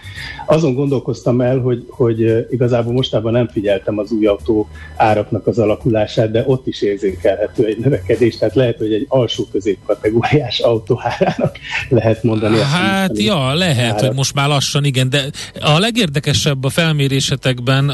Azon 0.45 0.73
gondolkoztam 0.73 1.41
el, 1.41 1.59
hogy, 1.59 1.85
hogy 1.89 2.47
igazából 2.51 2.93
mostában 2.93 3.31
nem 3.31 3.47
figyeltem 3.47 3.97
az 3.97 4.11
új 4.11 4.25
autó 4.25 4.67
áraknak 4.95 5.47
az 5.47 5.59
alakulását, 5.59 6.31
de 6.31 6.43
ott 6.47 6.67
is 6.67 6.81
érzékelhető 6.81 7.65
egy 7.65 7.77
növekedés, 7.77 8.37
tehát 8.37 8.55
lehet, 8.55 8.77
hogy 8.77 8.93
egy 8.93 9.05
alsó 9.09 9.43
középkategóriás 9.51 10.59
autóhárának 10.59 11.57
lehet 11.89 12.23
mondani. 12.23 12.57
Hát 12.59 13.19
ja, 13.19 13.42
lehet, 13.53 13.91
árat. 13.91 13.99
hogy 13.99 14.15
most 14.15 14.33
már 14.33 14.47
lassan 14.47 14.83
igen, 14.83 15.09
de 15.09 15.23
a 15.61 15.79
legérdekesebb 15.79 16.63
a 16.63 16.69
felmérésetekben 16.69 17.89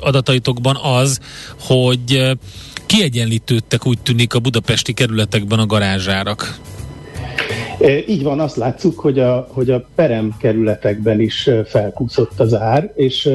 adataitokban 0.00 0.76
az, 0.82 1.20
hogy 1.60 2.36
kiegyenlítődtek 2.86 3.86
úgy 3.86 3.98
tűnik 3.98 4.34
a 4.34 4.38
budapesti 4.38 4.92
kerületekben 4.92 5.58
a 5.58 5.66
garázsárak. 5.66 6.58
Így 8.08 8.22
van, 8.22 8.40
azt 8.40 8.56
látszuk, 8.56 8.98
hogy 8.98 9.18
a, 9.18 9.48
hogy 9.50 9.70
a 9.70 9.84
perem 9.94 10.36
kerületekben 10.38 11.20
is 11.20 11.50
felkúszott 11.66 12.40
az 12.40 12.54
ár, 12.54 12.92
és 12.94 13.30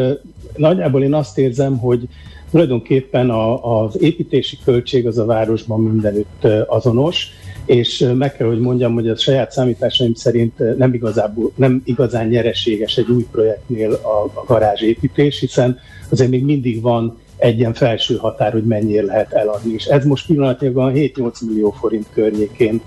nagyjából 0.56 1.04
én 1.04 1.14
azt 1.14 1.38
érzem, 1.38 1.78
hogy 1.78 2.08
tulajdonképpen 2.52 3.30
a, 3.30 3.82
az 3.84 4.02
építési 4.02 4.58
költség 4.66 5.08
az 5.08 5.18
a 5.18 5.26
városban 5.26 5.80
mindenütt 5.80 6.48
azonos, 6.68 7.28
és 7.72 8.12
meg 8.18 8.36
kell, 8.36 8.48
hogy 8.48 8.60
mondjam, 8.60 8.94
hogy 8.94 9.10
a 9.10 9.16
saját 9.16 9.52
számításaim 9.52 10.14
szerint 10.14 10.78
nem, 10.78 10.94
igazából, 10.94 11.52
nem 11.56 11.82
igazán 11.86 12.28
nyereséges 12.28 12.98
egy 12.98 13.10
új 13.10 13.26
projektnél 13.32 13.94
a, 13.94 14.40
a 14.40 14.44
garázsépítés, 14.48 15.40
hiszen 15.40 15.80
azért 16.10 16.30
még 16.30 16.44
mindig 16.44 16.82
van 16.82 17.18
egy 17.38 17.60
ilyen 17.60 17.74
felső 17.74 18.16
határ, 18.16 18.52
hogy 18.52 18.64
mennyire 18.64 19.04
lehet 19.04 19.34
eladni. 19.34 19.74
És 19.74 19.86
ez 19.86 20.06
most 20.06 20.26
pillanatnyilag 20.26 20.92
7-8 20.96 21.46
millió 21.46 21.72
forint 21.72 22.08
környékén 22.14 22.82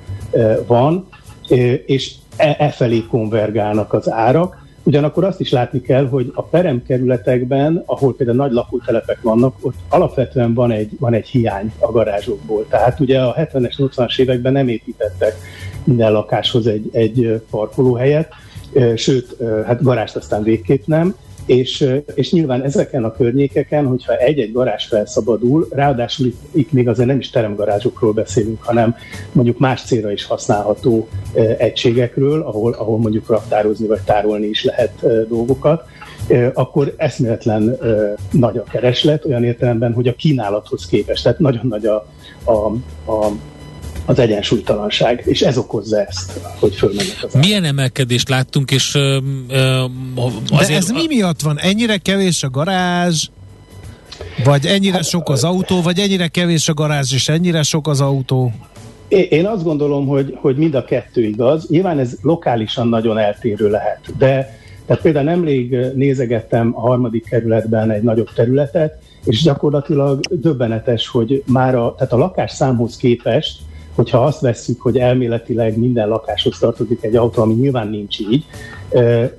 van, 0.67 1.09
és 1.87 2.15
e, 2.37 2.57
e 2.59 2.71
felé 2.71 3.03
konvergálnak 3.11 3.93
az 3.93 4.11
árak. 4.11 4.64
Ugyanakkor 4.87 5.25
azt 5.25 5.41
is 5.41 5.51
látni 5.51 5.81
kell, 5.81 6.09
hogy 6.09 6.33
a 6.35 6.43
peremkerületekben, 6.43 7.83
ahol 7.87 8.15
például 8.15 8.39
nagy 8.39 8.53
lakótelepek 8.53 9.23
vannak, 9.23 9.57
ott 9.61 9.75
alapvetően 9.89 10.55
van 10.55 10.71
egy, 10.71 10.91
van 10.99 11.15
egy 11.15 11.27
hiány 11.27 11.73
a 11.79 11.91
garázsokból. 11.91 12.67
Tehát 12.69 13.01
ugye 13.01 13.21
a 13.21 13.35
70-es, 13.35 13.75
80-as 13.77 14.19
években 14.19 14.53
nem 14.53 14.69
építettek 14.69 15.35
minden 15.85 16.13
lakáshoz 16.13 16.67
egy, 16.67 16.89
egy 16.93 17.43
parkolóhelyet, 17.51 18.33
sőt, 18.97 19.37
hát 19.67 19.83
garást 19.83 20.17
aztán 20.17 20.43
végképp 20.43 20.87
nem, 20.87 21.15
és, 21.47 21.89
és 22.15 22.33
nyilván 22.33 22.63
ezeken 22.63 23.05
a 23.05 23.13
környékeken, 23.13 23.87
hogyha 23.87 24.17
egy-egy 24.17 24.53
garázs 24.53 24.85
felszabadul, 24.85 25.69
ráadásul 25.71 26.27
itt, 26.27 26.41
itt 26.53 26.73
még 26.73 26.89
azért 26.89 27.09
nem 27.09 27.19
is 27.19 27.31
teremgarázsokról 27.31 28.13
beszélünk, 28.13 28.63
hanem 28.63 28.97
mondjuk 29.33 29.59
más 29.59 29.83
célra 29.83 30.13
is 30.13 30.25
használható 30.25 31.09
egységekről, 31.59 32.43
ahol, 32.43 32.73
ahol 32.73 32.99
mondjuk 32.99 33.29
raktározni 33.29 33.87
vagy 33.87 34.01
tárolni 34.05 34.47
is 34.47 34.65
lehet 34.65 35.07
dolgokat, 35.29 35.85
akkor 36.53 36.95
eszméletlen 36.97 37.79
nagy 38.31 38.57
a 38.57 38.63
kereslet, 38.63 39.25
olyan 39.25 39.45
értelemben, 39.45 39.93
hogy 39.93 40.09
a 40.09 40.15
kínálathoz 40.15 40.87
képest, 40.87 41.23
tehát 41.23 41.39
nagyon 41.39 41.67
nagy 41.67 41.87
a, 41.87 42.07
a, 42.45 42.53
a 43.13 43.33
az 44.05 44.19
egyensúlytalanság, 44.19 45.23
és 45.27 45.41
ez 45.41 45.59
okozza 45.59 46.05
ezt, 46.05 46.41
hogy 46.59 46.75
fölmennek 46.75 47.17
az 47.23 47.35
Milyen 47.35 47.65
emelkedést 47.65 48.29
láttunk, 48.29 48.71
és 48.71 48.95
ö, 48.95 49.19
ö, 49.49 49.85
azért... 50.51 50.69
De 50.69 50.77
ez 50.77 50.91
mi 50.91 51.07
miatt 51.07 51.41
van? 51.41 51.59
Ennyire 51.59 51.97
kevés 51.97 52.43
a 52.43 52.51
garázs, 52.51 53.29
vagy 54.45 54.67
ennyire 54.67 54.95
hát, 54.95 55.05
sok 55.05 55.29
az 55.29 55.45
autó, 55.45 55.83
vagy 55.83 55.99
ennyire 55.99 56.29
kevés 56.29 56.69
a 56.69 56.75
garázs, 56.75 57.13
és 57.13 57.29
ennyire 57.29 57.63
sok 57.63 57.89
az 57.89 58.01
autó? 58.01 58.53
Én 59.09 59.47
azt 59.47 59.63
gondolom, 59.63 60.07
hogy, 60.07 60.37
hogy 60.41 60.57
mind 60.57 60.75
a 60.75 60.85
kettő 60.85 61.23
igaz. 61.23 61.69
Nyilván 61.69 61.99
ez 61.99 62.17
lokálisan 62.23 62.89
nagyon 62.89 63.19
eltérő 63.19 63.71
lehet, 63.71 64.01
de 64.19 64.63
tehát 64.87 65.03
például 65.03 65.25
nemrég 65.25 65.77
nézegettem 65.95 66.73
a 66.75 66.81
harmadik 66.81 67.29
kerületben 67.29 67.91
egy 67.91 68.03
nagyobb 68.03 68.33
területet, 68.35 68.99
és 69.25 69.43
gyakorlatilag 69.43 70.21
döbbenetes, 70.31 71.09
hogy 71.09 71.43
már 71.47 71.75
a, 71.75 71.95
tehát 71.97 72.13
a 72.13 72.17
lakás 72.17 72.51
számhoz 72.51 72.97
képest 72.97 73.59
hogyha 73.95 74.25
azt 74.25 74.41
vesszük, 74.41 74.81
hogy 74.81 74.99
elméletileg 74.99 75.79
minden 75.79 76.09
lakáshoz 76.09 76.59
tartozik 76.59 77.03
egy 77.03 77.17
autó, 77.17 77.43
ami 77.43 77.55
nyilván 77.55 77.89
nincs 77.89 78.19
így, 78.19 78.45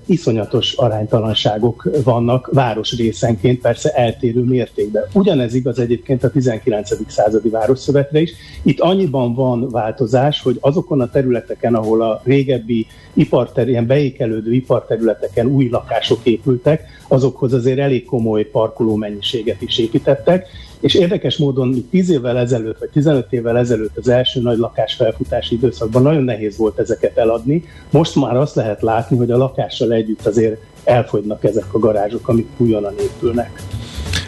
iszonyatos 0.05 0.73
aránytalanságok 0.73 1.89
vannak 2.03 2.49
városrészenként, 2.53 3.61
persze 3.61 3.89
eltérő 3.89 4.43
mértékben. 4.43 5.03
Ugyanez 5.13 5.53
igaz 5.53 5.79
egyébként 5.79 6.23
a 6.23 6.29
19. 6.29 7.11
századi 7.11 7.49
városszövetre 7.49 8.21
is. 8.21 8.31
Itt 8.63 8.79
annyiban 8.79 9.33
van 9.33 9.69
változás, 9.69 10.41
hogy 10.41 10.57
azokon 10.61 11.01
a 11.01 11.09
területeken, 11.09 11.75
ahol 11.75 12.01
a 12.01 12.21
régebbi 12.23 12.87
iparter, 13.13 13.67
ilyen 13.67 13.87
beékelődő 13.87 14.53
iparterületeken 14.53 15.45
új 15.45 15.69
lakások 15.69 16.25
épültek, 16.25 16.83
azokhoz 17.07 17.53
azért 17.53 17.79
elég 17.79 18.05
komoly 18.05 18.43
parkoló 18.43 18.95
mennyiséget 18.95 19.61
is 19.61 19.77
építettek, 19.77 20.47
és 20.79 20.93
érdekes 20.93 21.37
módon, 21.37 21.67
mi 21.67 21.81
10 21.81 22.09
évvel 22.09 22.37
ezelőtt, 22.37 22.79
vagy 22.79 22.89
15 22.89 23.33
évvel 23.33 23.57
ezelőtt 23.57 23.97
az 23.97 24.07
első 24.07 24.41
nagy 24.41 24.57
lakásfelfutási 24.57 25.55
időszakban 25.55 26.01
nagyon 26.01 26.23
nehéz 26.23 26.57
volt 26.57 26.79
ezeket 26.79 27.17
eladni. 27.17 27.63
Most 27.89 28.15
már 28.15 28.37
azt 28.37 28.55
lehet 28.55 28.81
látni, 28.81 29.17
hogy 29.17 29.31
a 29.31 29.37
lakással 29.37 29.93
együtt 29.93 30.25
azért 30.25 30.61
elfogynak 30.83 31.43
ezek 31.43 31.73
a 31.73 31.79
garázsok, 31.79 32.27
amik 32.27 32.47
újonnan 32.57 32.93
épülnek. 32.99 33.61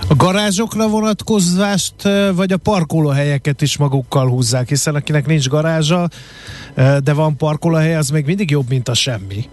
A 0.09 0.15
garázsokra 0.15 0.87
vonatkozást, 0.87 1.93
vagy 2.35 2.51
a 2.51 2.57
parkolóhelyeket 2.57 3.61
is 3.61 3.77
magukkal 3.77 4.29
húzzák, 4.29 4.69
hiszen 4.69 4.95
akinek 4.95 5.25
nincs 5.25 5.47
garázsa, 5.47 6.07
de 7.03 7.13
van 7.13 7.37
parkolóhely, 7.37 7.95
az 7.95 8.09
még 8.09 8.25
mindig 8.25 8.49
jobb, 8.49 8.69
mint 8.69 8.87
a 8.87 8.93
semmi. 8.93 9.43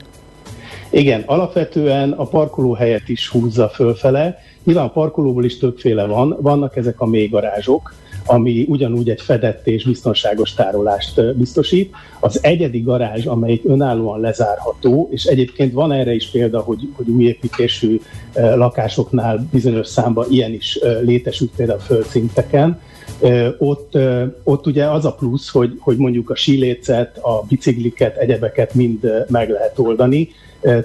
Igen, 0.90 1.22
alapvetően 1.26 2.12
a 2.12 2.24
parkolóhelyet 2.24 3.09
is 3.09 3.28
húzza 3.28 3.68
fölfele, 3.68 4.38
Nyilván 4.64 4.85
a 4.85 4.90
parkolóból 4.90 5.44
is 5.44 5.59
többféle 5.59 6.07
van, 6.07 6.37
vannak 6.40 6.77
ezek 6.77 7.00
a 7.00 7.07
mély 7.07 7.27
garázsok, 7.27 7.94
ami 8.27 8.64
ugyanúgy 8.68 9.11
egy 9.11 9.20
fedett 9.20 9.66
és 9.66 9.85
biztonságos 9.85 10.55
tárolást 10.55 11.37
biztosít. 11.37 11.94
Az 12.20 12.38
egyedi 12.42 12.81
garázs, 12.81 13.27
amelyik 13.27 13.62
önállóan 13.64 14.20
lezárható, 14.20 15.09
és 15.12 15.24
egyébként 15.24 15.72
van 15.72 15.92
erre 15.92 16.14
is 16.14 16.31
példa, 16.31 16.61
hogy, 16.61 16.88
hogy 16.96 17.09
új 17.09 17.24
építésű 17.24 18.00
lakásoknál 18.35 19.48
bizonyos 19.53 19.87
számban 19.87 20.27
ilyen 20.31 20.53
is 20.53 20.79
létesült 21.03 21.50
például 21.57 21.79
földszinteken, 21.79 22.81
ott, 23.59 23.98
ott 24.42 24.66
ugye 24.66 24.85
az 24.85 25.05
a 25.05 25.14
plusz, 25.14 25.50
hogy, 25.50 25.72
hogy 25.79 25.96
mondjuk 25.96 26.31
a 26.31 26.35
sílécet, 26.35 27.18
a 27.18 27.44
bicikliket, 27.48 28.16
egyebeket 28.16 28.74
mind 28.74 29.24
meg 29.29 29.50
lehet 29.50 29.79
oldani, 29.79 30.29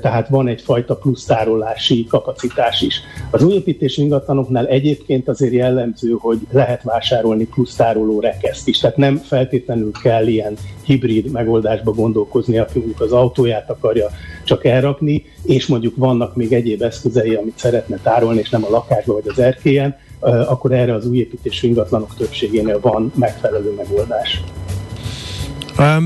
tehát 0.02 0.28
van 0.28 0.48
egyfajta 0.48 0.96
plusz 0.96 1.26
tárolási 1.26 2.06
kapacitás 2.10 2.82
is. 2.82 3.02
Az 3.32 3.44
újépítési 3.44 4.02
ingatlanoknál 4.02 4.68
egyébként 4.68 5.28
azért 5.28 5.54
jellemző, 5.54 6.16
hogy 6.20 6.40
lehet 6.52 6.84
vásárolni 6.84 7.46
plusz 7.46 7.76
tároló 7.76 8.20
rekeszt 8.20 8.68
is, 8.68 8.80
tehát 8.80 8.98
nem 8.98 9.16
feltétlenül 9.16 9.92
kell 10.04 10.28
ilyen 10.28 10.58
hibrid 10.84 11.32
megoldásba 11.32 11.92
gondolkozni, 11.92 12.58
aki 12.58 12.78
mondjuk 12.78 13.02
az 13.02 13.12
autóját 13.12 13.70
akarja 13.70 14.10
csak 14.44 14.66
elrakni, 14.66 15.26
és 15.44 15.68
mondjuk 15.68 15.96
vannak 15.96 16.36
még 16.36 16.54
egyéb 16.54 16.82
eszközei, 16.82 17.34
amit 17.34 17.58
szeretne 17.58 17.98
tárolni, 18.04 18.40
és 18.40 18.50
nem 18.50 18.66
a 18.66 18.70
lakásba 18.70 19.14
vagy 19.14 19.28
az 19.28 19.40
erkélyen, 19.40 19.96
akkor 20.22 20.72
erre 20.72 20.94
az 20.94 21.08
újépítésű 21.08 21.68
ingatlanok 21.68 22.16
többségénél 22.16 22.80
van 22.80 23.12
megfelelő 23.16 23.74
megoldás. 23.78 24.44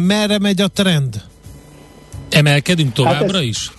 Merre 0.07 0.39
megy 0.39 0.61
a 0.61 0.67
trend? 0.67 1.31
Emelkedünk 2.33 2.93
továbbra 2.93 3.33
hát 3.33 3.35
ez, 3.35 3.41
is? 3.41 3.71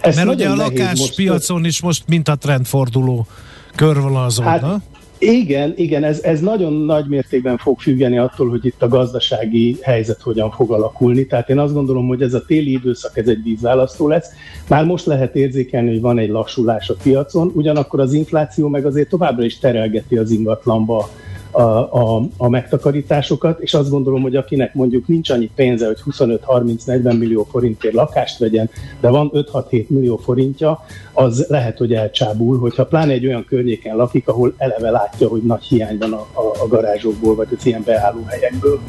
Ez 0.00 0.16
Mert 0.16 0.28
ugye 0.28 0.48
a 0.48 0.54
lakáspiacon 0.54 1.64
is 1.64 1.82
most 1.82 2.02
mint 2.06 2.28
a 2.28 2.36
trendforduló 2.36 3.26
körvonalazódna. 3.74 4.50
Hát, 4.50 4.80
igen, 5.18 5.72
igen, 5.76 6.04
ez, 6.04 6.20
ez 6.22 6.40
nagyon 6.40 6.72
nagy 6.72 7.06
mértékben 7.08 7.56
fog 7.56 7.80
függeni 7.80 8.18
attól, 8.18 8.48
hogy 8.48 8.64
itt 8.64 8.82
a 8.82 8.88
gazdasági 8.88 9.76
helyzet 9.82 10.20
hogyan 10.20 10.50
fog 10.50 10.72
alakulni. 10.72 11.26
Tehát 11.26 11.48
én 11.50 11.58
azt 11.58 11.74
gondolom, 11.74 12.06
hogy 12.06 12.22
ez 12.22 12.34
a 12.34 12.44
téli 12.46 12.72
időszak, 12.72 13.16
ez 13.16 13.28
egy 13.28 13.42
vízválasztó 13.42 14.08
lesz. 14.08 14.26
Már 14.68 14.84
most 14.84 15.06
lehet 15.06 15.36
érzékelni, 15.36 15.88
hogy 15.88 16.00
van 16.00 16.18
egy 16.18 16.28
lassulás 16.28 16.88
a 16.88 16.94
piacon, 17.02 17.52
ugyanakkor 17.54 18.00
az 18.00 18.12
infláció 18.12 18.68
meg 18.68 18.86
azért 18.86 19.08
továbbra 19.08 19.44
is 19.44 19.58
terelgeti 19.58 20.16
az 20.16 20.30
ingatlanba 20.30 21.10
a, 21.52 21.62
a, 21.62 22.22
a 22.36 22.48
megtakarításokat, 22.48 23.60
és 23.60 23.74
azt 23.74 23.90
gondolom, 23.90 24.22
hogy 24.22 24.36
akinek 24.36 24.74
mondjuk 24.74 25.06
nincs 25.06 25.30
annyi 25.30 25.50
pénze, 25.54 25.86
hogy 25.86 25.98
25-30-40 26.10 27.18
millió 27.18 27.46
forintért 27.50 27.94
lakást 27.94 28.38
vegyen, 28.38 28.70
de 29.00 29.08
van 29.08 29.30
5-6-7 29.34 29.86
millió 29.86 30.16
forintja, 30.16 30.84
az 31.12 31.46
lehet, 31.48 31.78
hogy 31.78 31.94
elcsábul, 31.94 32.58
hogyha 32.58 32.86
pláne 32.86 33.12
egy 33.12 33.26
olyan 33.26 33.44
környéken 33.44 33.96
lakik, 33.96 34.28
ahol 34.28 34.54
eleve 34.56 34.90
látja, 34.90 35.28
hogy 35.28 35.42
nagy 35.42 35.62
hiány 35.62 35.98
van 35.98 36.12
a, 36.12 36.26
a, 36.32 36.62
a 36.62 36.68
garázsokból, 36.68 37.34
vagy 37.34 37.48
az 37.58 37.66
ilyen 37.66 37.82
beállóhelyekből. 37.84 38.80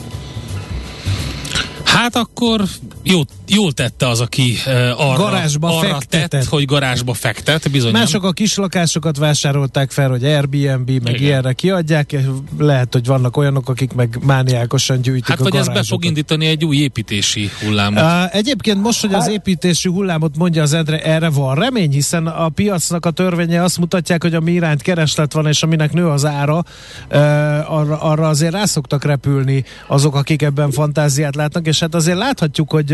Hát 1.84 2.15
akkor 2.15 2.62
jó, 3.04 3.22
jól 3.48 3.72
tette 3.72 4.08
az, 4.08 4.20
aki 4.20 4.56
uh, 4.66 4.74
arra, 5.02 5.24
garázsba 5.24 5.78
arra 5.78 5.98
tett, 6.10 6.44
hogy 6.44 6.66
garázsba 6.66 7.13
fektet, 7.13 7.72
bizony. 7.72 7.92
Mások 7.92 8.24
a 8.24 8.32
kislakásokat 8.32 9.18
vásárolták 9.18 9.92
fel, 9.92 10.10
hogy 10.10 10.24
Airbnb, 10.24 10.89
meg 10.89 11.13
Igen. 11.13 11.16
ilyenre 11.16 11.54
kiadják, 11.54 12.16
lehet, 12.58 12.94
hogy 12.94 13.06
vannak 13.06 13.38
olyanok, 13.38 13.70
akik 13.70 13.94
meg 13.94 14.18
mániákosan 14.22 15.02
gyűjtik 15.02 15.28
hát, 15.28 15.39
a 15.39 15.44
vagy 15.44 15.56
ez 15.56 15.68
be 15.68 15.84
fog 15.84 16.06
indítani 16.06 16.46
egy 16.46 16.66
új 16.66 16.78
építési 16.78 17.50
hullámot. 17.62 18.04
Uh, 18.04 18.36
egyébként 18.36 18.82
most, 18.82 19.02
hogy 19.02 19.13
az 19.13 19.28
építési 19.28 19.89
hullámot 19.89 20.38
mondja 20.38 20.62
az 20.62 20.74
Edre, 20.74 21.02
erre 21.04 21.30
van 21.30 21.56
remény, 21.56 21.92
hiszen 21.92 22.28
a 22.28 22.50
piacnak 22.50 23.06
a 23.06 23.12
törvénye 23.12 23.63
azt 23.63 23.78
mutatják, 23.78 24.22
hogy 24.22 24.36
ami 24.36 24.52
iránt 24.52 24.82
kereslet 24.82 25.34
van, 25.34 25.48
és 25.48 25.63
aminek 25.63 25.94
nő 25.94 26.08
az 26.08 26.26
ára, 26.26 26.58
uh, 27.12 27.18
arra, 27.74 28.02
arra 28.02 28.28
azért 28.28 28.54
rá 28.54 28.66
szoktak 28.66 29.04
repülni 29.04 29.63
azok, 29.88 30.16
akik 30.16 30.42
ebben 30.42 30.72
fantáziát 30.72 31.36
látnak, 31.36 31.68
és 31.68 31.80
hát 31.80 31.96
azért 31.96 32.18
láthatjuk, 32.18 32.72
hogy 32.72 32.92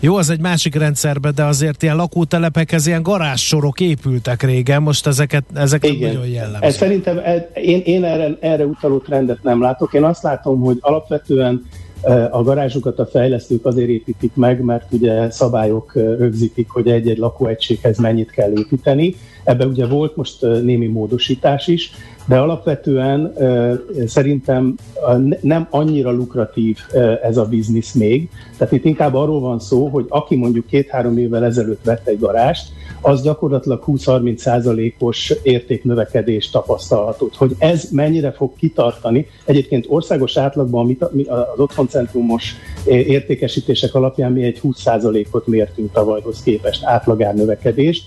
jó, 0.00 0.16
az 0.16 0.30
egy 0.30 0.40
másik 0.40 0.74
rendszerben, 0.74 1.32
de 1.34 1.44
azért 1.44 1.82
ilyen 1.82 1.96
lakótelepekhez 1.96 2.86
ilyen 2.86 3.02
garázssorok 3.02 3.80
épültek 3.80 4.42
régen, 4.42 4.82
most 4.82 5.06
ezeket, 5.06 5.44
ezek 5.54 5.84
Igen. 5.86 6.12
nagyon 6.12 6.28
jellemző. 6.28 6.66
Ez 6.66 6.76
szerintem 6.76 7.20
én, 7.54 7.80
én 7.84 8.04
erre, 8.04 8.36
erre 8.40 8.64
utaló 8.64 8.98
trendet 8.98 9.42
nem 9.42 9.60
látok. 9.60 9.92
Én 9.92 10.04
azt 10.04 10.22
látom, 10.22 10.60
hogy 10.60 10.76
alapvetően 10.80 11.66
a 12.30 12.42
garázsokat 12.42 12.98
a 12.98 13.06
fejlesztők 13.06 13.66
azért 13.66 13.88
építik 13.88 14.30
meg, 14.34 14.60
mert 14.60 14.92
ugye 14.92 15.30
szabályok 15.30 15.92
rögzítik, 15.94 16.68
hogy 16.68 16.88
egy-egy 16.88 17.18
lakóegységhez 17.18 17.98
mennyit 17.98 18.30
kell 18.30 18.50
építeni. 18.58 19.14
Ebbe 19.44 19.66
ugye 19.66 19.86
volt 19.86 20.16
most 20.16 20.40
némi 20.40 20.86
módosítás 20.86 21.66
is, 21.66 21.90
de 22.28 22.38
alapvetően 22.38 23.32
szerintem 24.06 24.74
nem 25.40 25.66
annyira 25.70 26.10
lukratív 26.10 26.78
ez 27.22 27.36
a 27.36 27.44
biznisz 27.44 27.92
még. 27.92 28.28
Tehát 28.58 28.72
itt 28.72 28.84
inkább 28.84 29.14
arról 29.14 29.40
van 29.40 29.60
szó, 29.60 29.86
hogy 29.86 30.06
aki 30.08 30.36
mondjuk 30.36 30.66
két-három 30.66 31.18
évvel 31.18 31.44
ezelőtt 31.44 31.84
vett 31.84 32.08
egy 32.08 32.18
garást, 32.18 32.72
az 33.00 33.22
gyakorlatilag 33.22 33.82
20-30 33.86 34.36
százalékos 34.36 35.34
értéknövekedést 35.42 36.52
tapasztalhatott. 36.52 37.36
Hogy 37.36 37.54
ez 37.58 37.88
mennyire 37.90 38.32
fog 38.32 38.52
kitartani, 38.56 39.26
egyébként 39.44 39.86
országos 39.88 40.36
átlagban 40.36 40.96
az 41.28 41.58
otthoncentrumos 41.58 42.54
értékesítések 42.84 43.94
alapján 43.94 44.32
mi 44.32 44.44
egy 44.44 44.58
20 44.58 44.80
százalékot 44.80 45.46
mértünk 45.46 45.92
tavalyhoz 45.92 46.42
képest 46.42 46.84
átlagár 46.84 47.34
növekedést. 47.34 48.04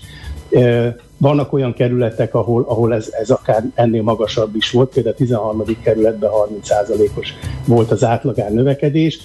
Vannak 1.22 1.52
olyan 1.52 1.72
kerületek, 1.72 2.34
ahol, 2.34 2.64
ahol 2.68 2.94
ez, 2.94 3.12
ez 3.20 3.30
akár 3.30 3.64
ennél 3.74 4.02
magasabb 4.02 4.56
is 4.56 4.70
volt, 4.70 4.92
például 4.92 5.14
a 5.14 5.18
13. 5.18 5.64
kerületben 5.82 6.30
30%-os 6.64 7.32
volt 7.66 7.90
az 7.90 8.04
átlagár 8.04 8.52
növekedés. 8.52 9.18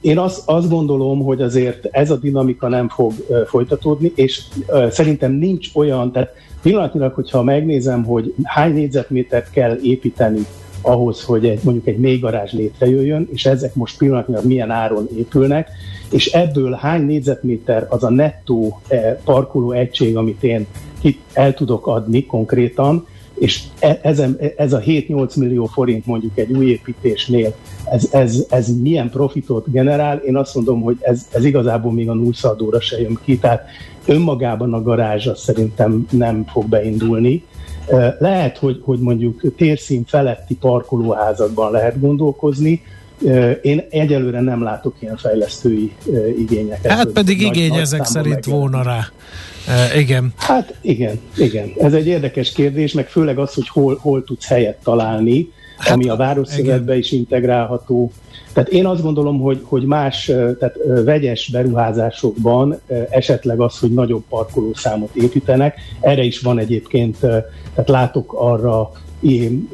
Én 0.00 0.18
azt, 0.18 0.48
azt 0.48 0.68
gondolom, 0.68 1.22
hogy 1.22 1.42
azért 1.42 1.84
ez 1.90 2.10
a 2.10 2.16
dinamika 2.16 2.68
nem 2.68 2.88
fog 2.88 3.12
folytatódni, 3.46 4.12
és 4.14 4.42
szerintem 4.90 5.32
nincs 5.32 5.68
olyan, 5.74 6.12
tehát 6.12 6.32
pillanatnyilag, 6.62 7.14
hogyha 7.14 7.42
megnézem, 7.42 8.04
hogy 8.04 8.34
hány 8.42 8.72
négyzetmétert 8.72 9.50
kell 9.50 9.78
építeni 9.82 10.46
ahhoz, 10.82 11.22
hogy 11.22 11.46
egy, 11.46 11.60
mondjuk 11.62 11.86
egy 11.86 11.98
mély 11.98 12.18
garázs 12.18 12.52
létrejöjjön, 12.52 13.28
és 13.32 13.46
ezek 13.46 13.74
most 13.74 13.98
pillanatnyilag 13.98 14.44
milyen 14.44 14.70
áron 14.70 15.08
épülnek, 15.16 15.68
és 16.10 16.26
ebből 16.26 16.72
hány 16.72 17.04
négyzetméter 17.04 17.86
az 17.88 18.04
a 18.04 18.10
nettó 18.10 18.80
eh, 18.88 19.16
parkoló 19.24 19.72
egység, 19.72 20.16
amit 20.16 20.42
én 20.42 20.66
el 21.32 21.54
tudok 21.54 21.86
adni 21.86 22.26
konkrétan, 22.26 23.06
és 23.40 23.62
e, 23.78 23.98
ez, 24.02 24.22
ez 24.56 24.72
a 24.72 24.80
7-8 24.80 25.38
millió 25.38 25.66
forint 25.66 26.06
mondjuk 26.06 26.38
egy 26.38 26.52
új 26.52 26.66
építésnél, 26.66 27.54
ez, 27.84 28.08
ez, 28.12 28.46
ez 28.50 28.80
milyen 28.80 29.10
profitot 29.10 29.70
generál, 29.70 30.18
én 30.18 30.36
azt 30.36 30.54
mondom, 30.54 30.80
hogy 30.80 30.96
ez, 31.00 31.28
ez 31.32 31.44
igazából 31.44 31.92
még 31.92 32.08
a 32.08 32.14
nullszaldóra 32.14 32.80
se 32.80 33.00
jön 33.00 33.18
ki, 33.24 33.38
tehát 33.38 33.64
önmagában 34.06 34.74
a 34.74 34.82
garázs 34.82 35.28
szerintem 35.34 36.06
nem 36.10 36.44
fog 36.46 36.66
beindulni. 36.66 37.44
Eh, 37.90 38.14
lehet, 38.18 38.58
hogy, 38.58 38.80
hogy 38.84 38.98
mondjuk 38.98 39.54
térszín 39.56 40.04
feletti 40.06 40.54
parkolóházakban 40.54 41.72
lehet 41.72 42.00
gondolkozni, 42.00 42.82
én 43.62 43.86
egyelőre 43.90 44.40
nem 44.40 44.62
látok 44.62 44.94
ilyen 44.98 45.16
fejlesztői 45.16 45.92
igényeket. 46.38 46.92
Hát 46.92 47.08
pedig 47.08 47.40
igény 47.40 47.68
nagy 47.68 47.78
ezek 47.78 48.04
szerint 48.04 48.44
volna 48.44 48.82
rá. 48.82 49.06
E, 49.68 49.98
igen. 49.98 50.32
Hát 50.36 50.74
igen, 50.80 51.20
igen. 51.36 51.72
Ez 51.78 51.92
egy 51.92 52.06
érdekes 52.06 52.52
kérdés, 52.52 52.92
meg 52.92 53.08
főleg 53.08 53.38
az, 53.38 53.54
hogy 53.54 53.68
hol, 53.68 53.98
hol 54.00 54.24
tudsz 54.24 54.46
helyet 54.46 54.78
találni, 54.82 55.52
hát, 55.78 55.92
ami 55.92 56.08
a 56.08 56.16
városszövetbe 56.16 56.96
is 56.96 57.12
integrálható. 57.12 58.12
Tehát 58.52 58.68
én 58.68 58.86
azt 58.86 59.02
gondolom, 59.02 59.40
hogy, 59.40 59.60
hogy 59.62 59.84
más, 59.84 60.24
tehát 60.24 60.76
vegyes 61.04 61.48
beruházásokban 61.48 62.80
esetleg 63.10 63.60
az, 63.60 63.78
hogy 63.78 63.92
nagyobb 63.92 64.22
parkolószámot 64.28 65.14
építenek, 65.14 65.78
erre 66.00 66.22
is 66.22 66.40
van 66.40 66.58
egyébként, 66.58 67.16
tehát 67.18 67.88
látok 67.88 68.32
arra 68.32 68.90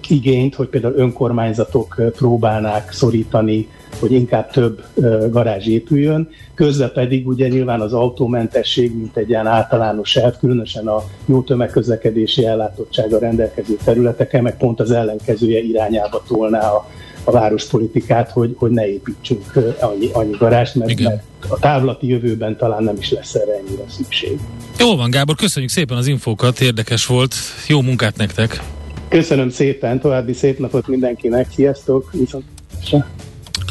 igényt, 0.09 0.55
hogy 0.55 0.69
például 0.69 0.95
önkormányzatok 0.97 2.03
próbálnák 2.17 2.93
szorítani, 2.93 3.69
hogy 4.01 4.13
inkább 4.13 4.51
több 4.51 4.85
garázs 5.31 5.67
épüljön, 5.67 6.29
közben 6.55 6.91
pedig 6.95 7.29
ugye 7.29 7.49
nyilván 7.49 7.81
az 7.81 7.93
autómentesség, 7.93 8.97
mint 8.97 9.17
egy 9.17 9.29
ilyen 9.29 9.47
általános 9.47 10.17
elv, 10.17 10.39
különösen 10.39 10.87
a 10.87 11.03
jó 11.27 11.41
tömegközlekedési 11.41 12.47
ellátottsága 12.47 13.19
rendelkező 13.19 13.77
területeken, 13.85 14.43
meg 14.43 14.57
pont 14.57 14.81
az 14.81 14.91
ellenkezője 14.91 15.61
irányába 15.61 16.23
tolná 16.29 16.71
a, 16.71 16.87
a 17.27 17.31
várospolitikát, 17.31 18.31
hogy, 18.31 18.55
hogy 18.59 18.71
ne 18.71 18.87
építsünk 18.87 19.53
annyi, 19.81 20.09
annyi 20.13 20.37
garást, 20.39 20.75
mert, 20.75 21.01
mert 21.01 21.23
a 21.49 21.59
távlati 21.59 22.07
jövőben 22.07 22.57
talán 22.57 22.83
nem 22.83 22.97
is 22.99 23.11
lesz 23.11 23.35
erre 23.35 23.53
ennyire 23.53 23.85
szükség. 23.89 24.39
Jó 24.79 24.97
van, 24.97 25.11
Gábor, 25.11 25.35
köszönjük 25.35 25.71
szépen 25.71 25.97
az 25.97 26.07
infókat, 26.07 26.61
érdekes 26.61 27.07
volt, 27.07 27.35
jó 27.67 27.81
munkát 27.81 28.17
nektek! 28.17 28.63
Köszönöm 29.09 29.51
szépen, 29.51 30.01
további 30.01 30.33
szép 30.33 30.59
napot 30.59 30.87
mindenkinek, 30.87 31.47
sziasztok, 31.55 32.13
viszont 32.13 32.45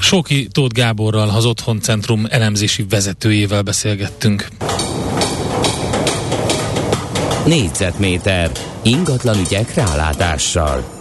Soki 0.02 0.48
Tóth 0.52 0.74
Gáborral, 0.74 1.30
az 1.30 1.46
Otthon 1.46 1.80
Centrum 1.80 2.26
elemzési 2.30 2.86
vezetőjével 2.90 3.62
beszélgettünk. 3.62 4.48
Négyzetméter 7.46 8.52
ingatlan 8.84 9.40
ügyek 9.40 9.74
rálátással. 9.74 10.95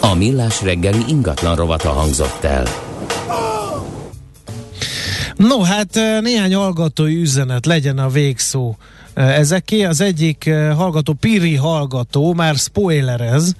A 0.00 0.14
Millás 0.14 0.62
reggeli 0.62 1.04
ingatlan 1.08 1.56
rovata 1.56 1.88
hangzott 1.88 2.44
el. 2.44 2.66
No, 5.36 5.62
hát 5.62 5.94
néhány 6.20 6.54
hallgatói 6.54 7.20
üzenet 7.20 7.66
legyen 7.66 7.98
a 7.98 8.08
végszó. 8.08 8.76
Ezeké 9.14 9.84
az 9.84 10.00
egyik 10.00 10.50
hallgató, 10.76 11.12
Piri 11.12 11.56
hallgató, 11.56 12.34
már 12.34 12.54
spoilerez, 12.54 13.54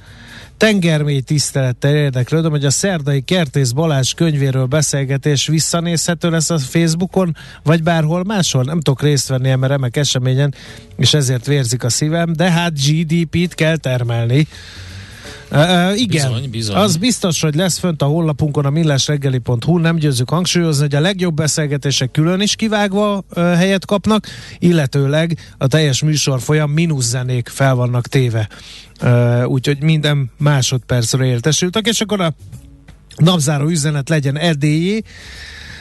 tengermély 0.57 1.21
tisztelettel 1.21 1.95
érdeklődöm, 1.95 2.51
hogy 2.51 2.65
a 2.65 2.71
szerdai 2.71 3.21
Kertész 3.21 3.71
Balázs 3.71 4.13
könyvéről 4.13 4.67
beszélgetés 4.67 5.47
visszanézhető 5.47 6.31
lesz 6.31 6.51
a 6.51 6.59
Facebookon, 6.59 7.37
vagy 7.63 7.83
bárhol 7.83 8.25
máshol. 8.25 8.65
Nem 8.65 8.81
tudok 8.81 9.03
részt 9.03 9.29
venni 9.29 9.49
ebben 9.49 9.69
remek 9.69 9.97
eseményen, 9.97 10.55
és 10.97 11.15
ezért 11.15 11.47
vérzik 11.47 11.85
a 11.85 11.89
szívem, 11.89 12.33
de 12.33 12.51
hát 12.51 12.73
GDP-t 12.87 13.55
kell 13.55 13.77
termelni. 13.77 14.47
Uh, 15.53 16.01
igen, 16.01 16.33
bizony, 16.33 16.51
bizony. 16.51 16.77
az 16.77 16.97
biztos, 16.97 17.41
hogy 17.41 17.55
lesz 17.55 17.79
fönt 17.79 18.03
a 18.03 18.07
honlapunkon 18.07 18.65
a 18.65 18.71
millásreggeli.hu, 18.71 19.79
nem 19.79 19.97
győzzük 19.97 20.31
hangsúlyozni, 20.31 20.83
hogy 20.83 20.95
a 20.95 21.01
legjobb 21.01 21.35
beszélgetések 21.35 22.11
külön 22.11 22.41
is 22.41 22.57
kivágva 22.57 23.17
uh, 23.17 23.55
helyet 23.55 23.87
kapnak, 23.87 24.27
illetőleg 24.59 25.39
a 25.59 25.67
teljes 25.67 26.03
műsor 26.03 26.41
folyam 26.41 26.71
mínusz 26.71 27.09
zenék 27.09 27.49
fel 27.49 27.75
vannak 27.75 28.07
téve. 28.07 28.49
Uh, 29.03 29.49
úgyhogy 29.49 29.83
minden 29.83 30.31
másodpercre 30.39 31.25
értesültek, 31.25 31.87
és 31.87 32.01
akkor 32.01 32.21
a 32.21 32.35
napzáró 33.17 33.69
üzenet 33.69 34.09
legyen 34.09 34.39
edélyé, 34.39 35.03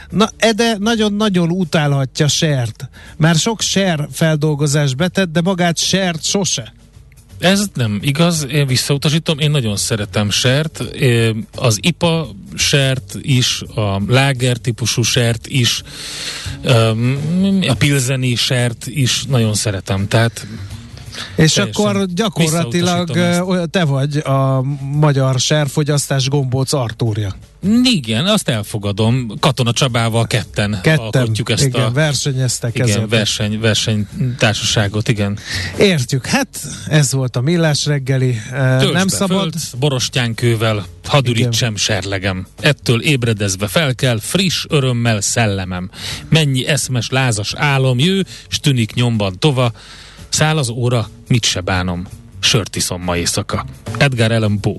Na, 0.10 0.30
Ede 0.38 0.76
nagyon-nagyon 0.80 1.50
utálhatja 1.50 2.28
Sert. 2.28 2.90
Már 3.18 3.36
sok 3.36 3.62
Ser 3.62 4.08
feldolgozás 4.12 4.96
betett, 4.96 5.32
de 5.32 5.42
magát 5.42 5.78
Sert 5.78 6.24
sose. 6.24 6.74
Ez 7.40 7.66
nem 7.74 8.00
igaz, 8.02 8.48
én 8.52 8.68
visszautasítom, 8.68 9.40
én 9.40 9.52
nagyon 9.52 9.76
szeretem 9.76 10.30
sert, 10.30 10.84
az 11.56 11.78
IPA 11.82 12.30
sert 12.56 13.18
is, 13.22 13.62
a 13.76 14.02
láger 14.08 14.58
típusú 14.58 15.02
sert 15.02 15.48
is, 15.48 15.82
a 17.68 17.74
pilzeni 17.78 18.36
sert 18.36 18.88
is 18.88 19.24
nagyon 19.24 19.54
szeretem, 19.54 20.08
tehát 20.08 20.48
és 21.36 21.58
akkor 21.58 22.06
gyakorlatilag 22.06 23.12
te 23.72 23.84
vagy 23.84 24.18
a 24.18 24.62
magyar 24.82 25.40
serfogyasztás 25.40 26.28
gombóc 26.28 26.74
Artúrja. 26.74 27.36
Igen, 27.84 28.26
azt 28.26 28.50
elfogadom. 28.50 29.32
Katona 29.40 29.72
Csabával 29.72 30.28
ketten, 30.28 30.80
ketten 30.84 31.00
alkotjuk 31.00 31.50
ezt 31.50 31.64
igen, 31.66 31.82
a... 31.82 31.92
versenyeztek 31.92 32.76
igen, 32.76 32.88
ezzel. 32.88 33.08
verseny, 33.08 33.60
verseny 33.60 34.08
társaságot, 34.38 35.08
igen. 35.08 35.38
Értjük, 35.78 36.26
hát 36.26 36.48
ez 36.88 37.14
volt 37.14 37.36
a 37.36 37.42
millás 37.42 37.86
reggeli. 37.86 38.40
Töltsd 38.52 38.94
Nem 38.94 39.08
szabad... 39.08 39.40
Föld, 39.40 39.80
borostyánkővel, 39.80 40.86
hadürítsem 41.06 41.76
serlegem. 41.76 42.48
Ettől 42.60 43.02
ébredezve 43.02 43.68
fel 43.68 43.96
kell, 43.96 44.20
friss 44.20 44.66
örömmel 44.70 45.22
szellemem. 45.22 45.90
Mennyi 46.30 46.66
eszmes, 46.66 47.10
lázas 47.10 47.54
álom 47.56 48.00
jő, 48.00 48.26
s 48.48 48.60
tűnik 48.60 48.94
nyomban 48.94 49.40
tova, 49.40 49.72
Száll 50.30 50.58
az 50.58 50.70
óra, 50.70 51.10
mit 51.28 51.46
se 51.46 51.62
bánom. 51.62 52.08
Sört 52.40 52.76
iszom 52.76 53.02
ma 53.02 53.18
éjszaka. 53.18 53.66
Edgar 53.98 54.32
Allan 54.32 54.60
Poe. 54.60 54.76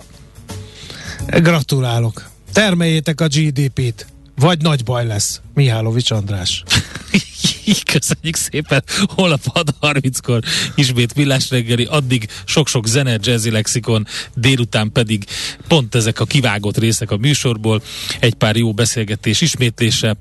Gratulálok. 1.26 2.28
Termeljétek 2.52 3.20
a 3.20 3.26
GDP-t. 3.26 4.06
Vagy 4.36 4.62
nagy 4.62 4.84
baj 4.84 5.06
lesz. 5.06 5.40
Mihálovics 5.54 6.10
András. 6.10 6.62
Köszönjük 7.92 8.36
szépen. 8.36 8.84
Holnap 9.08 9.40
6.30-kor 9.54 10.40
ismét 10.74 11.12
villás 11.12 11.50
reggeli, 11.50 11.84
addig 11.84 12.28
sok-sok 12.44 12.86
zene, 12.86 13.18
jazzy 13.20 13.50
lexikon, 13.50 14.06
délután 14.34 14.92
pedig 14.92 15.24
pont 15.68 15.94
ezek 15.94 16.20
a 16.20 16.24
kivágott 16.24 16.78
részek 16.78 17.10
a 17.10 17.16
műsorból, 17.16 17.82
egy 18.20 18.34
pár 18.34 18.56
jó 18.56 18.72
beszélgetés 18.72 19.40
ismétlése, 19.40 20.16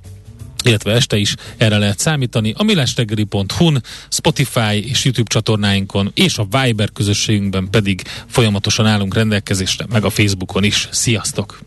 illetve 0.63 0.91
este 0.91 1.17
is 1.17 1.35
erre 1.57 1.77
lehet 1.77 1.99
számítani. 1.99 2.53
A 2.57 2.63
millástegeri.hu-n, 2.63 3.83
Spotify 4.09 4.89
és 4.89 5.03
YouTube 5.03 5.29
csatornáinkon 5.29 6.11
és 6.13 6.37
a 6.37 6.47
Viber 6.51 6.91
közösségünkben 6.91 7.69
pedig 7.69 8.01
folyamatosan 8.27 8.85
állunk 8.85 9.13
rendelkezésre, 9.13 9.85
meg 9.89 10.05
a 10.05 10.09
Facebookon 10.09 10.63
is. 10.63 10.87
Sziasztok! 10.91 11.59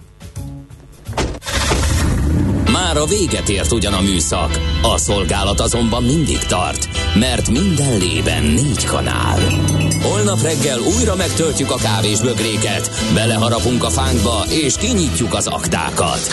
Már 2.72 2.96
a 2.96 3.06
véget 3.06 3.48
ért 3.48 3.72
ugyan 3.72 3.92
a 3.92 4.00
műszak, 4.00 4.60
a 4.82 4.98
szolgálat 4.98 5.60
azonban 5.60 6.02
mindig 6.02 6.38
tart, 6.38 6.88
mert 7.14 7.50
minden 7.50 7.98
lében 7.98 8.42
négy 8.42 8.84
kanál. 8.84 9.40
Holnap 10.02 10.42
reggel 10.42 10.78
újra 10.80 11.16
megtöltjük 11.16 11.70
a 11.70 11.76
kávés 11.76 12.20
bögréket, 12.20 12.90
beleharapunk 13.14 13.84
a 13.84 13.90
fánkba 13.90 14.44
és 14.48 14.74
kinyitjuk 14.76 15.34
az 15.34 15.46
aktákat. 15.46 16.32